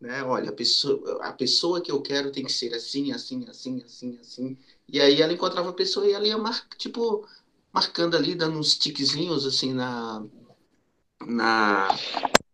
né? 0.00 0.22
Olha, 0.24 0.50
a 0.50 0.52
pessoa, 0.52 1.24
a 1.24 1.32
pessoa 1.32 1.80
que 1.80 1.90
eu 1.90 2.02
quero 2.02 2.30
tem 2.32 2.44
que 2.44 2.52
ser 2.52 2.74
assim, 2.74 3.12
assim, 3.12 3.46
assim, 3.48 3.82
assim, 3.82 4.18
assim. 4.20 4.58
E 4.88 5.00
aí 5.00 5.22
ela 5.22 5.32
encontrava 5.32 5.70
a 5.70 5.72
pessoa 5.72 6.06
e 6.06 6.12
ela 6.12 6.26
ia 6.26 6.38
mar, 6.38 6.66
tipo 6.76 7.26
marcando 7.72 8.16
ali, 8.16 8.34
dando 8.34 8.58
uns 8.58 8.76
tiquezinhos 8.78 9.46
assim 9.46 9.72
na 9.72 10.24
na 11.26 11.88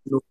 no, 0.06 0.22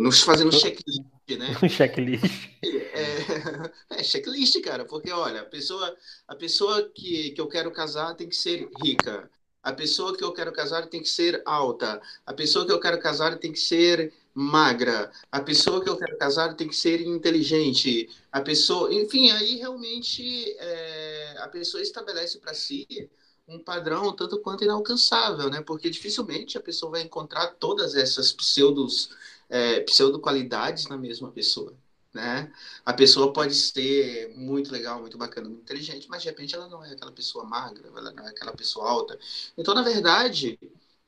nos 0.00 0.20
fazendo 0.22 0.52
checklist 0.52 1.02
né? 1.34 1.56
Um 1.62 1.68
checklist. 1.68 2.50
É, 2.62 3.98
é, 3.98 4.02
checklist, 4.04 4.60
cara, 4.60 4.84
porque 4.84 5.10
olha, 5.10 5.40
a 5.40 5.44
pessoa, 5.44 5.96
a 6.28 6.36
pessoa 6.36 6.88
que, 6.94 7.30
que 7.30 7.40
eu 7.40 7.48
quero 7.48 7.72
casar 7.72 8.14
tem 8.14 8.28
que 8.28 8.36
ser 8.36 8.68
rica. 8.80 9.28
A 9.62 9.72
pessoa 9.72 10.16
que 10.16 10.22
eu 10.22 10.32
quero 10.32 10.52
casar 10.52 10.86
tem 10.86 11.02
que 11.02 11.08
ser 11.08 11.42
alta. 11.44 12.00
A 12.24 12.32
pessoa 12.32 12.64
que 12.64 12.70
eu 12.70 12.78
quero 12.78 13.00
casar 13.00 13.36
tem 13.36 13.50
que 13.50 13.58
ser 13.58 14.12
magra. 14.32 15.10
A 15.32 15.40
pessoa 15.40 15.82
que 15.82 15.88
eu 15.88 15.96
quero 15.96 16.16
casar 16.18 16.54
tem 16.54 16.68
que 16.68 16.76
ser 16.76 17.00
inteligente. 17.00 18.08
A 18.30 18.40
pessoa, 18.40 18.94
enfim, 18.94 19.30
aí 19.32 19.56
realmente 19.56 20.54
é, 20.58 21.36
a 21.38 21.48
pessoa 21.48 21.82
estabelece 21.82 22.38
para 22.38 22.54
si 22.54 22.86
um 23.48 23.58
padrão 23.58 24.14
tanto 24.14 24.38
quanto 24.40 24.62
inalcançável, 24.62 25.48
né? 25.50 25.62
Porque 25.62 25.88
dificilmente 25.88 26.58
a 26.58 26.60
pessoa 26.60 26.92
vai 26.92 27.02
encontrar 27.02 27.48
todas 27.58 27.96
essas 27.96 28.32
pseudos 28.32 29.10
é, 29.48 29.80
pseudo-qualidades 29.80 30.86
na 30.88 30.96
mesma 30.96 31.30
pessoa. 31.30 31.74
Né? 32.12 32.50
A 32.84 32.94
pessoa 32.94 33.32
pode 33.32 33.54
ser 33.54 34.32
muito 34.34 34.72
legal, 34.72 35.00
muito 35.00 35.18
bacana, 35.18 35.48
muito 35.48 35.62
inteligente, 35.62 36.08
mas 36.08 36.22
de 36.22 36.28
repente 36.28 36.54
ela 36.54 36.66
não 36.68 36.82
é 36.82 36.92
aquela 36.92 37.12
pessoa 37.12 37.44
magra, 37.44 37.88
ela 37.88 38.10
não 38.10 38.24
é 38.26 38.30
aquela 38.30 38.52
pessoa 38.52 38.88
alta. 38.88 39.18
Então, 39.56 39.74
na 39.74 39.82
verdade, 39.82 40.58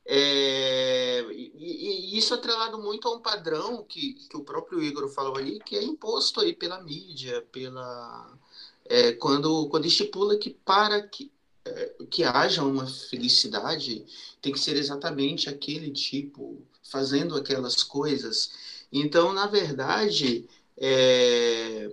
é, 0.05 1.21
e, 1.31 1.51
e, 1.55 2.17
isso 2.17 2.33
é 2.33 2.37
atrelado 2.37 2.77
muito 2.79 3.07
a 3.07 3.15
um 3.15 3.19
padrão 3.19 3.83
que, 3.83 4.13
que 4.29 4.37
o 4.37 4.43
próprio 4.43 4.81
Igor 4.83 5.09
falou 5.09 5.37
aí, 5.37 5.59
que 5.59 5.75
é 5.75 5.83
imposto 5.83 6.41
aí 6.41 6.53
pela 6.53 6.81
mídia, 6.81 7.41
pela 7.51 8.37
é, 8.85 9.13
quando, 9.13 9.67
quando 9.69 9.85
estipula 9.85 10.37
que 10.37 10.49
para 10.49 11.01
que, 11.07 11.31
é, 11.65 11.95
que 12.09 12.23
haja 12.23 12.63
uma 12.63 12.87
felicidade 12.87 14.05
tem 14.41 14.51
que 14.51 14.59
ser 14.59 14.75
exatamente 14.77 15.47
aquele 15.47 15.91
tipo 15.91 16.61
fazendo 16.89 17.35
aquelas 17.35 17.83
coisas. 17.83 18.51
Então, 18.91 19.33
na 19.33 19.47
verdade, 19.47 20.47
é, 20.77 21.91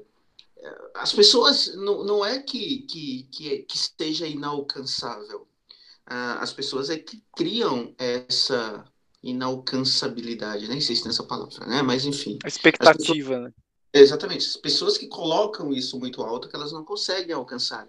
as 0.95 1.13
pessoas 1.13 1.75
não, 1.75 2.05
não 2.05 2.25
é 2.25 2.39
que, 2.39 2.83
que, 2.83 3.29
que, 3.31 3.59
que 3.59 3.77
esteja 3.77 4.27
inalcançável. 4.27 5.47
Ah, 6.07 6.39
as 6.41 6.53
pessoas 6.53 6.89
é 6.89 6.97
que 6.97 7.23
criam 7.37 7.95
essa 7.99 8.85
inalcançabilidade, 9.23 10.69
nem 10.69 10.81
sei 10.81 10.95
se 10.95 11.03
tem 11.03 11.11
essa 11.11 11.25
palavra, 11.25 11.67
né? 11.67 11.83
Mas 11.83 12.05
enfim. 12.05 12.39
A 12.45 12.49
expectativa, 12.49 13.05
pessoas, 13.05 13.43
né? 13.43 13.53
Exatamente. 13.93 14.47
As 14.47 14.57
pessoas 14.57 14.97
que 14.97 15.09
colocam 15.09 15.73
isso 15.73 15.99
muito 15.99 16.23
alto, 16.23 16.49
que 16.49 16.55
elas 16.55 16.73
não 16.73 16.85
conseguem 16.85 17.35
alcançar. 17.35 17.89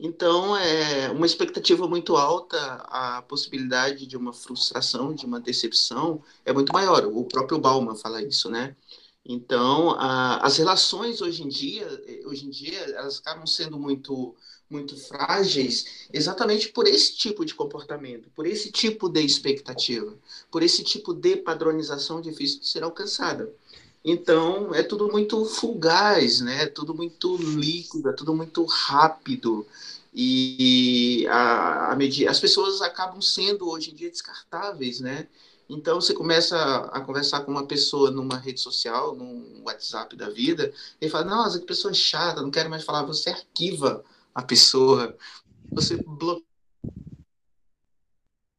Então, 0.00 0.56
é 0.56 1.10
uma 1.10 1.26
expectativa 1.26 1.88
muito 1.88 2.16
alta, 2.16 2.56
a 2.86 3.20
possibilidade 3.22 4.06
de 4.06 4.16
uma 4.16 4.32
frustração, 4.32 5.12
de 5.12 5.26
uma 5.26 5.40
decepção 5.40 6.22
é 6.44 6.52
muito 6.52 6.72
maior. 6.72 7.04
O 7.06 7.24
próprio 7.24 7.58
Bauman 7.58 7.96
fala 7.96 8.22
isso, 8.22 8.48
né? 8.48 8.76
Então, 9.24 9.90
a, 9.98 10.38
as 10.38 10.56
relações 10.56 11.20
hoje 11.20 11.42
em 11.42 11.48
dia, 11.48 11.86
hoje 12.24 12.46
em 12.46 12.50
dia, 12.50 12.78
elas 12.78 13.18
acabam 13.18 13.46
sendo 13.46 13.78
muito 13.78 14.34
muito 14.70 14.96
frágeis 14.98 16.08
exatamente 16.12 16.68
por 16.68 16.86
esse 16.86 17.16
tipo 17.16 17.42
de 17.44 17.54
comportamento, 17.54 18.28
por 18.34 18.46
esse 18.46 18.70
tipo 18.70 19.08
de 19.08 19.22
expectativa, 19.22 20.14
por 20.50 20.62
esse 20.62 20.84
tipo 20.84 21.14
de 21.14 21.36
padronização 21.36 22.20
difícil 22.20 22.60
de 22.60 22.68
ser 22.68 22.82
alcançada. 22.82 23.50
Então, 24.04 24.74
é 24.74 24.82
tudo 24.82 25.08
muito 25.08 25.44
fugaz, 25.44 26.40
né? 26.40 26.62
É 26.62 26.66
tudo 26.66 26.94
muito 26.94 27.36
líquido, 27.36 28.08
é 28.08 28.12
tudo 28.12 28.34
muito 28.34 28.64
rápido. 28.64 29.66
E 30.14 31.26
a, 31.28 31.92
a 31.92 31.96
medir, 31.96 32.28
as 32.28 32.40
pessoas 32.40 32.80
acabam 32.80 33.20
sendo, 33.20 33.68
hoje 33.68 33.90
em 33.90 33.94
dia, 33.94 34.10
descartáveis, 34.10 35.00
né? 35.00 35.28
Então, 35.68 36.00
você 36.00 36.14
começa 36.14 36.56
a 36.92 37.00
conversar 37.00 37.40
com 37.40 37.50
uma 37.50 37.66
pessoa 37.66 38.10
numa 38.10 38.38
rede 38.38 38.60
social, 38.60 39.14
num 39.14 39.62
WhatsApp 39.64 40.16
da 40.16 40.30
vida, 40.30 40.72
e 41.00 41.10
fala, 41.10 41.24
nossa, 41.26 41.58
que 41.58 41.66
pessoa 41.66 41.92
chata, 41.92 42.40
não 42.40 42.50
quero 42.50 42.70
mais 42.70 42.84
falar. 42.84 43.02
Você 43.02 43.28
arquiva 43.28 44.02
a 44.34 44.42
pessoa, 44.42 45.14
você 45.70 46.02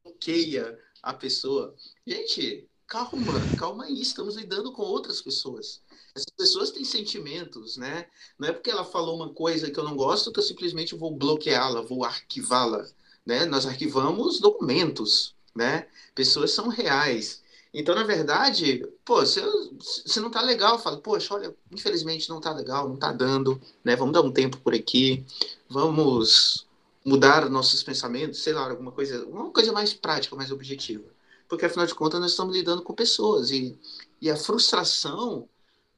bloqueia 0.04 0.78
a 1.02 1.14
pessoa. 1.14 1.74
Gente, 2.06 2.70
calma, 2.90 3.34
calma 3.58 3.86
aí, 3.86 4.02
estamos 4.02 4.36
lidando 4.36 4.72
com 4.74 4.82
outras 4.82 5.22
pessoas. 5.22 5.80
Essas 6.16 6.32
pessoas 6.36 6.72
têm 6.72 6.84
sentimentos, 6.84 7.78
né? 7.78 8.08
Não 8.38 8.50
é 8.50 8.52
porque 8.52 8.72
ela 8.72 8.84
falou 8.84 9.16
uma 9.16 9.30
coisa 9.30 9.70
que 9.70 9.80
eu 9.80 9.84
não 9.84 9.96
gosto 9.96 10.32
que 10.32 10.40
eu 10.40 10.44
simplesmente 10.44 10.96
vou 10.96 11.16
bloqueá-la, 11.16 11.82
vou 11.82 12.04
arquivá-la, 12.04 12.86
né? 13.24 13.46
Nós 13.46 13.68
arquivamos 13.68 14.40
documentos, 14.40 15.36
né? 15.56 15.88
Pessoas 16.16 16.52
são 16.52 16.68
reais. 16.68 17.44
Então, 17.72 17.94
na 17.94 18.04
verdade, 18.04 18.84
pô, 19.06 19.24
se, 19.24 19.40
se 19.80 20.20
não 20.20 20.32
tá 20.32 20.42
legal, 20.42 20.80
fala, 20.80 20.98
poxa, 20.98 21.36
olha, 21.36 21.56
infelizmente 21.72 22.28
não 22.28 22.42
tá 22.42 22.52
legal, 22.52 22.90
não 22.90 22.98
tá 22.98 23.12
dando, 23.14 23.62
né? 23.84 23.96
Vamos 23.96 24.14
dar 24.14 24.22
um 24.22 24.32
tempo 24.32 24.58
por 24.58 24.74
aqui, 24.74 25.24
vamos 25.70 26.66
mudar 27.06 27.48
nossos 27.52 27.84
pensamentos, 27.84 28.42
sei 28.42 28.54
lá, 28.54 28.68
alguma 28.68 28.92
coisa, 28.92 29.24
uma 29.28 29.52
coisa 29.52 29.72
mais 29.72 29.94
prática, 29.94 30.36
mais 30.36 30.52
objetiva 30.52 31.19
porque 31.50 31.66
afinal 31.66 31.88
de 31.88 31.96
contas 31.96 32.22
nós 32.22 32.32
estamos 32.32 32.56
lidando 32.56 32.84
com 32.84 32.94
pessoas 32.94 33.50
e, 33.50 33.78
e 34.22 34.30
a 34.30 34.38
frustração 34.38 35.50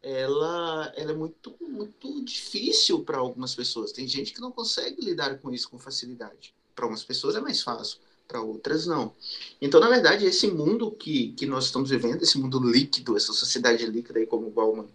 ela, 0.01 0.91
ela 0.95 1.11
é 1.11 1.15
muito, 1.15 1.53
muito 1.61 2.23
difícil 2.23 3.03
para 3.03 3.19
algumas 3.19 3.53
pessoas. 3.53 3.91
Tem 3.91 4.07
gente 4.07 4.33
que 4.33 4.41
não 4.41 4.51
consegue 4.51 5.01
lidar 5.01 5.37
com 5.39 5.51
isso 5.51 5.69
com 5.69 5.77
facilidade. 5.77 6.55
Para 6.73 6.85
algumas 6.85 7.03
pessoas 7.03 7.35
é 7.35 7.41
mais 7.41 7.61
fácil, 7.61 7.99
para 8.27 8.41
outras 8.41 8.87
não. 8.87 9.13
Então, 9.61 9.79
na 9.79 9.89
verdade, 9.89 10.25
esse 10.25 10.47
mundo 10.47 10.89
que, 10.89 11.33
que 11.33 11.45
nós 11.45 11.65
estamos 11.65 11.89
vivendo, 11.89 12.23
esse 12.23 12.39
mundo 12.39 12.59
líquido, 12.59 13.15
essa 13.15 13.33
sociedade 13.33 13.85
líquida, 13.85 14.19
aí, 14.19 14.25
como 14.25 14.47
o 14.47 14.51
Bauman 14.51 14.87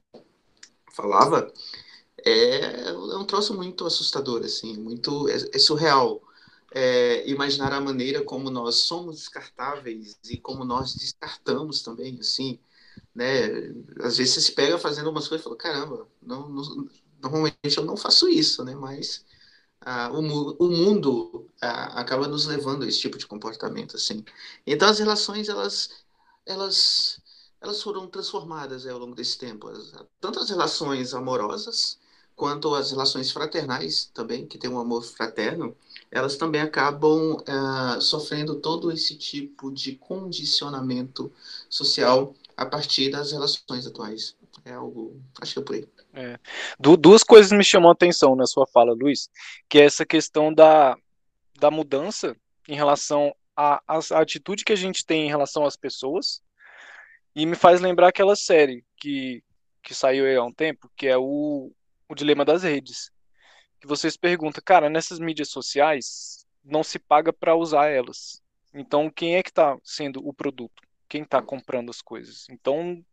falava, 0.92 1.52
é, 2.24 2.88
é 2.88 2.92
um 2.92 3.24
troço 3.24 3.54
muito 3.54 3.84
assustador, 3.86 4.42
assim, 4.42 4.76
muito 4.76 5.28
é, 5.28 5.36
é 5.52 5.58
surreal 5.58 6.20
é, 6.72 7.28
imaginar 7.28 7.72
a 7.72 7.80
maneira 7.80 8.22
como 8.22 8.50
nós 8.50 8.76
somos 8.76 9.16
descartáveis 9.16 10.18
e 10.28 10.36
como 10.36 10.64
nós 10.64 10.94
descartamos 10.94 11.82
também, 11.82 12.18
assim, 12.20 12.58
né? 13.14 13.46
Às 14.02 14.16
vezes 14.18 14.34
você 14.34 14.40
se 14.42 14.52
pega 14.52 14.78
fazendo 14.78 15.10
umas 15.10 15.28
coisas 15.28 15.42
e 15.42 15.44
fala, 15.44 15.56
caramba, 15.56 16.08
não, 16.22 16.48
não, 16.48 16.88
normalmente 17.22 17.78
eu 17.78 17.84
não 17.84 17.96
faço 17.96 18.28
isso, 18.28 18.64
né? 18.64 18.74
Mas 18.74 19.24
ah, 19.80 20.10
o, 20.12 20.18
o, 20.58 20.68
mundo 20.70 21.48
ah, 21.60 22.00
acaba 22.00 22.28
nos 22.28 22.46
levando 22.46 22.84
a 22.84 22.88
esse 22.88 23.00
tipo 23.00 23.18
de 23.18 23.26
comportamento, 23.26 23.96
assim. 23.96 24.24
Então 24.66 24.88
as 24.88 24.98
relações, 24.98 25.48
elas, 25.48 25.90
elas, 26.44 27.20
elas 27.60 27.82
foram 27.82 28.08
transformadas 28.08 28.86
ao 28.86 28.98
longo 28.98 29.14
desse 29.14 29.38
tempo. 29.38 29.70
Tanto 30.20 30.40
as 30.40 30.50
relações 30.50 31.14
amorosas, 31.14 31.98
quanto 32.36 32.74
as 32.74 32.90
relações 32.90 33.32
fraternais 33.32 34.10
também, 34.12 34.46
que 34.46 34.58
tem 34.58 34.70
um 34.70 34.78
amor 34.78 35.02
fraterno, 35.02 35.74
elas 36.10 36.36
também 36.36 36.60
acabam 36.60 37.42
ah, 37.48 37.98
sofrendo 38.00 38.56
todo 38.56 38.92
esse 38.92 39.16
tipo 39.16 39.72
de 39.72 39.96
condicionamento 39.96 41.32
social 41.68 42.34
a 42.56 42.66
partir 42.66 43.10
das 43.10 43.32
relações 43.32 43.86
atuais. 43.86 44.36
É 44.64 44.72
algo, 44.72 45.20
acho 45.40 45.54
que 45.54 45.58
é 45.58 45.62
por 45.62 45.74
aí. 45.74 45.88
É. 46.12 46.38
Du 46.78 46.96
duas 46.96 47.22
coisas 47.22 47.52
me 47.52 47.64
chamam 47.64 47.90
a 47.90 47.92
atenção 47.92 48.36
na 48.36 48.46
sua 48.46 48.66
fala, 48.66 48.94
Luiz, 48.94 49.28
que 49.68 49.78
é 49.78 49.84
essa 49.84 50.04
questão 50.04 50.52
da, 50.52 50.96
da 51.58 51.70
mudança 51.70 52.36
em 52.68 52.74
relação 52.74 53.34
à 53.56 53.80
atitude 54.14 54.64
que 54.64 54.72
a 54.72 54.76
gente 54.76 55.04
tem 55.04 55.26
em 55.26 55.28
relação 55.28 55.64
às 55.64 55.76
pessoas, 55.76 56.42
e 57.34 57.44
me 57.44 57.54
faz 57.54 57.80
lembrar 57.80 58.08
aquela 58.08 58.34
série 58.34 58.82
que, 58.96 59.42
que 59.82 59.94
saiu 59.94 60.40
há 60.40 60.44
um 60.44 60.52
tempo, 60.52 60.90
que 60.96 61.06
é 61.06 61.18
o, 61.18 61.70
o 62.08 62.14
Dilema 62.14 62.44
das 62.44 62.62
Redes. 62.62 63.10
Que 63.80 63.86
vocês 63.86 64.16
perguntam, 64.16 64.62
cara, 64.64 64.88
nessas 64.88 65.18
mídias 65.18 65.50
sociais 65.50 66.46
não 66.64 66.82
se 66.82 66.98
paga 66.98 67.32
para 67.32 67.54
usar 67.54 67.88
elas. 67.88 68.42
Então, 68.74 69.10
quem 69.10 69.36
é 69.36 69.42
que 69.42 69.50
está 69.50 69.78
sendo 69.84 70.26
o 70.26 70.34
produto? 70.34 70.82
Quem 71.08 71.22
está 71.22 71.40
comprando 71.40 71.90
as 71.90 72.02
coisas? 72.02 72.46
Então, 72.50 73.04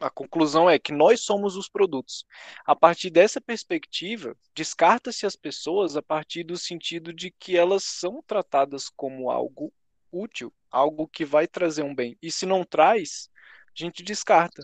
a 0.00 0.10
conclusão 0.10 0.68
é 0.68 0.78
que 0.78 0.92
nós 0.92 1.20
somos 1.20 1.56
os 1.56 1.68
produtos. 1.68 2.24
A 2.64 2.74
partir 2.74 3.10
dessa 3.10 3.40
perspectiva, 3.40 4.36
descarta-se 4.54 5.26
as 5.26 5.36
pessoas 5.36 5.96
a 5.96 6.02
partir 6.02 6.44
do 6.44 6.56
sentido 6.56 7.12
de 7.12 7.30
que 7.30 7.56
elas 7.56 7.84
são 7.84 8.22
tratadas 8.26 8.88
como 8.88 9.30
algo 9.30 9.72
útil, 10.10 10.52
algo 10.70 11.08
que 11.08 11.24
vai 11.24 11.46
trazer 11.46 11.82
um 11.82 11.94
bem. 11.94 12.16
E 12.22 12.30
se 12.30 12.46
não 12.46 12.64
traz, 12.64 13.28
a 13.68 13.72
gente 13.74 14.02
descarta. 14.02 14.62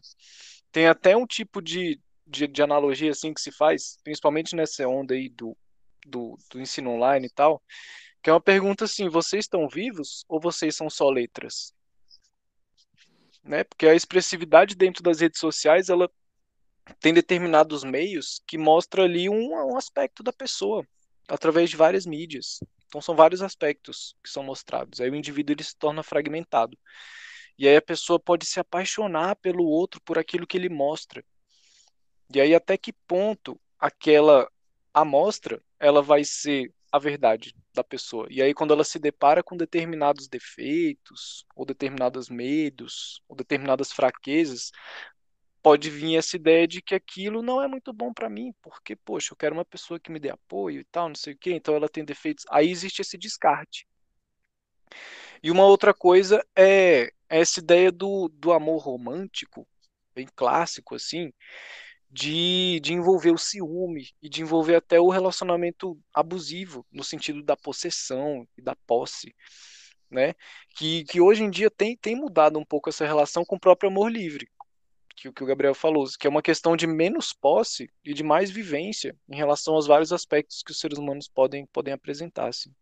Tem 0.73 0.87
até 0.87 1.17
um 1.17 1.27
tipo 1.27 1.61
de, 1.61 2.01
de, 2.31 2.47
de 2.47 2.63
analogia 2.63 3.11
assim 3.11 3.35
que 3.35 3.41
se 3.41 3.51
faz, 3.51 3.99
principalmente 4.05 4.55
nessa 4.57 4.87
onda 4.87 5.15
aí 5.15 5.29
do, 5.29 5.57
do, 6.07 6.39
do 6.51 6.61
ensino 6.61 6.91
online 6.91 7.27
e 7.27 7.31
tal, 7.31 7.63
que 8.23 8.31
é 8.31 8.33
uma 8.33 8.41
pergunta 8.41 8.85
assim: 8.85 9.09
vocês 9.09 9.45
estão 9.45 9.69
vivos 9.69 10.25
ou 10.29 10.41
vocês 10.41 10.77
são 10.77 10.89
só 10.89 11.11
letras? 11.11 11.75
né? 13.43 13.65
Porque 13.65 13.87
a 13.87 13.95
expressividade 13.95 14.75
dentro 14.75 15.03
das 15.03 15.21
redes 15.21 15.41
sociais, 15.41 15.89
ela 15.89 16.11
tem 17.01 17.15
determinados 17.15 17.85
meios 17.85 18.41
que 18.47 18.59
mostra 18.59 19.05
ali 19.05 19.29
um, 19.29 19.53
um 19.53 19.77
aspecto 19.77 20.23
da 20.23 20.33
pessoa 20.33 20.87
através 21.29 21.71
de 21.71 21.77
várias 21.77 22.07
mídias. 22.07 22.61
Então 22.87 23.01
são 23.01 23.15
vários 23.15 23.43
aspectos 23.43 24.17
que 24.23 24.29
são 24.29 24.43
mostrados. 24.43 25.01
Aí 25.01 25.11
o 25.11 25.15
indivíduo 25.15 25.55
ele 25.55 25.63
se 25.63 25.77
torna 25.77 26.03
fragmentado. 26.03 26.77
E 27.57 27.69
aí 27.69 27.77
a 27.77 27.83
pessoa 27.83 28.19
pode 28.19 28.47
se 28.47 28.59
apaixonar 28.59 29.37
pelo 29.37 29.65
outro 29.65 30.01
por 30.03 30.19
aquilo 30.19 30.47
que 30.47 30.57
ele 30.57 30.69
mostra. 30.69 31.25
E 32.35 32.41
aí 32.41 32.55
até 32.55 32.77
que 32.77 32.93
ponto 32.93 33.61
aquela 33.79 34.51
amostra 34.93 35.63
ela 35.79 36.03
vai 36.03 36.25
ser 36.25 36.73
a 36.93 36.99
verdade 36.99 37.55
da 37.73 37.85
pessoa. 37.85 38.27
E 38.31 38.43
aí, 38.43 38.53
quando 38.53 38.73
ela 38.75 38.83
se 38.83 38.99
depara 38.99 39.43
com 39.43 39.57
determinados 39.57 40.29
defeitos, 40.29 41.47
ou 41.55 41.65
determinados 41.65 42.29
medos, 42.29 43.23
ou 43.29 43.37
determinadas 43.37 43.93
fraquezas, 43.93 44.73
pode 45.63 45.91
vir 45.91 46.17
essa 46.17 46.37
ideia 46.37 46.67
de 46.67 46.83
que 46.83 46.95
aquilo 46.95 47.43
não 47.43 47.63
é 47.63 47.69
muito 47.69 47.93
bom 47.93 48.13
para 48.13 48.29
mim, 48.29 48.53
porque, 48.63 48.97
poxa, 48.97 49.33
eu 49.33 49.37
quero 49.37 49.55
uma 49.55 49.65
pessoa 49.65 50.01
que 50.01 50.11
me 50.11 50.19
dê 50.19 50.31
apoio 50.31 50.81
e 50.81 50.85
tal, 50.85 51.09
não 51.09 51.15
sei 51.15 51.35
o 51.35 51.39
quê, 51.39 51.53
então 51.53 51.75
ela 51.75 51.89
tem 51.89 52.05
defeitos. 52.05 52.45
Aí 52.51 52.71
existe 52.71 53.03
esse 53.03 53.17
descarte. 53.17 53.87
E 55.43 55.51
uma 55.51 55.65
outra 55.65 55.95
coisa 55.95 56.45
é 56.57 57.13
essa 57.29 57.61
ideia 57.61 57.93
do, 57.93 58.29
do 58.29 58.53
amor 58.53 58.79
romântico, 58.79 59.67
bem 60.15 60.27
clássico, 60.35 60.97
assim, 60.97 61.33
de, 62.11 62.81
de 62.81 62.93
envolver 62.93 63.31
o 63.31 63.39
ciúme 63.39 64.09
e 64.21 64.29
de 64.29 64.43
envolver 64.43 64.75
até 64.75 65.01
o 65.01 65.11
relacionamento 65.11 65.99
abusivo, 66.13 66.85
no 66.91 67.05
sentido 67.05 67.43
da 67.43 67.57
possessão 67.57 68.47
e 68.59 68.63
da 68.63 68.75
posse, 68.75 69.35
né? 70.11 70.35
Que, 70.77 71.05
que 71.05 71.21
hoje 71.21 71.45
em 71.45 71.51
dia 71.51 71.71
tem, 71.71 71.97
tem 71.97 72.17
mudado 72.17 72.59
um 72.59 72.65
pouco 72.65 72.89
essa 72.89 73.07
relação 73.07 73.45
com 73.45 73.57
o 73.57 73.61
próprio 73.61 73.91
amor 73.91 74.11
livre, 74.11 74.49
que, 75.15 75.31
que 75.31 75.45
o 75.45 75.47
Gabriel 75.47 75.75
falou, 75.75 76.05
que 76.19 76.27
é 76.27 76.31
uma 76.31 76.43
questão 76.43 76.77
de 76.77 76.87
menos 76.87 77.33
posse 77.33 77.89
e 78.05 78.13
de 78.13 78.25
mais 78.25 78.51
vivência 78.51 79.17
em 79.29 79.37
relação 79.37 79.75
aos 79.75 79.87
vários 79.87 80.13
aspectos 80.13 80.63
que 80.65 80.73
os 80.73 80.81
seres 80.81 80.99
humanos 80.99 81.29
podem, 81.29 81.67
podem 81.67 81.95
apresentar, 81.95 82.49
assim. 82.49 82.75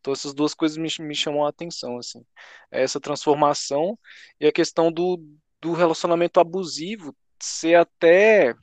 Então 0.00 0.12
essas 0.12 0.34
duas 0.34 0.52
coisas 0.52 0.76
me, 0.76 0.88
me 1.00 1.14
chamam 1.14 1.46
a 1.46 1.48
atenção, 1.48 1.96
assim. 1.96 2.24
Essa 2.70 3.00
transformação 3.00 3.98
e 4.38 4.46
a 4.46 4.52
questão 4.52 4.92
do, 4.92 5.18
do 5.60 5.72
relacionamento 5.72 6.40
abusivo 6.40 7.16
ser 7.40 7.76
até 7.76 8.54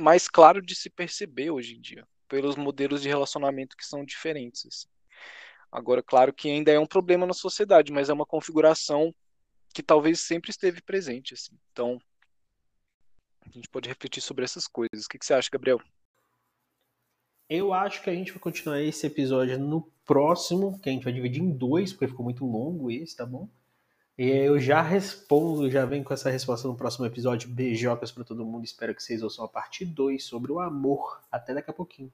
mais 0.00 0.28
claro 0.28 0.62
de 0.62 0.74
se 0.74 0.90
perceber 0.90 1.50
hoje 1.50 1.76
em 1.76 1.80
dia, 1.80 2.06
pelos 2.28 2.56
modelos 2.56 3.02
de 3.02 3.08
relacionamento 3.08 3.76
que 3.76 3.86
são 3.86 4.04
diferentes. 4.04 4.66
Assim. 4.66 4.88
Agora, 5.70 6.02
claro 6.02 6.32
que 6.32 6.50
ainda 6.50 6.72
é 6.72 6.78
um 6.78 6.86
problema 6.86 7.26
na 7.26 7.34
sociedade, 7.34 7.92
mas 7.92 8.08
é 8.08 8.12
uma 8.12 8.26
configuração 8.26 9.14
que 9.72 9.82
talvez 9.82 10.20
sempre 10.20 10.50
esteve 10.50 10.82
presente. 10.82 11.34
Assim. 11.34 11.56
Então, 11.72 12.00
a 13.42 13.48
gente 13.50 13.68
pode 13.68 13.88
refletir 13.88 14.20
sobre 14.20 14.44
essas 14.44 14.66
coisas. 14.66 15.04
O 15.04 15.08
que, 15.08 15.18
que 15.18 15.26
você 15.26 15.34
acha, 15.34 15.48
Gabriel? 15.52 15.80
Eu 17.48 17.72
acho 17.72 18.02
que 18.02 18.10
a 18.10 18.14
gente 18.14 18.30
vai 18.30 18.40
continuar 18.40 18.80
esse 18.80 19.06
episódio 19.06 19.58
no 19.58 19.82
próximo, 20.06 20.78
que 20.80 20.88
a 20.88 20.92
gente 20.92 21.04
vai 21.04 21.12
dividir 21.12 21.42
em 21.42 21.50
dois, 21.50 21.92
porque 21.92 22.08
ficou 22.08 22.24
muito 22.24 22.44
longo 22.44 22.90
esse, 22.90 23.16
tá 23.16 23.26
bom? 23.26 23.48
E 24.20 24.28
eu 24.28 24.60
já 24.60 24.82
respondo, 24.82 25.70
já 25.70 25.86
venho 25.86 26.04
com 26.04 26.12
essa 26.12 26.28
resposta 26.28 26.68
no 26.68 26.76
próximo 26.76 27.06
episódio. 27.06 27.48
Beijocas 27.48 28.12
para 28.12 28.22
todo 28.22 28.44
mundo. 28.44 28.66
Espero 28.66 28.94
que 28.94 29.02
vocês 29.02 29.22
ouçam 29.22 29.46
a 29.46 29.48
parte 29.48 29.82
2 29.82 30.22
sobre 30.22 30.52
o 30.52 30.60
amor. 30.60 31.22
Até 31.32 31.54
daqui 31.54 31.70
a 31.70 31.72
pouquinho. 31.72 32.12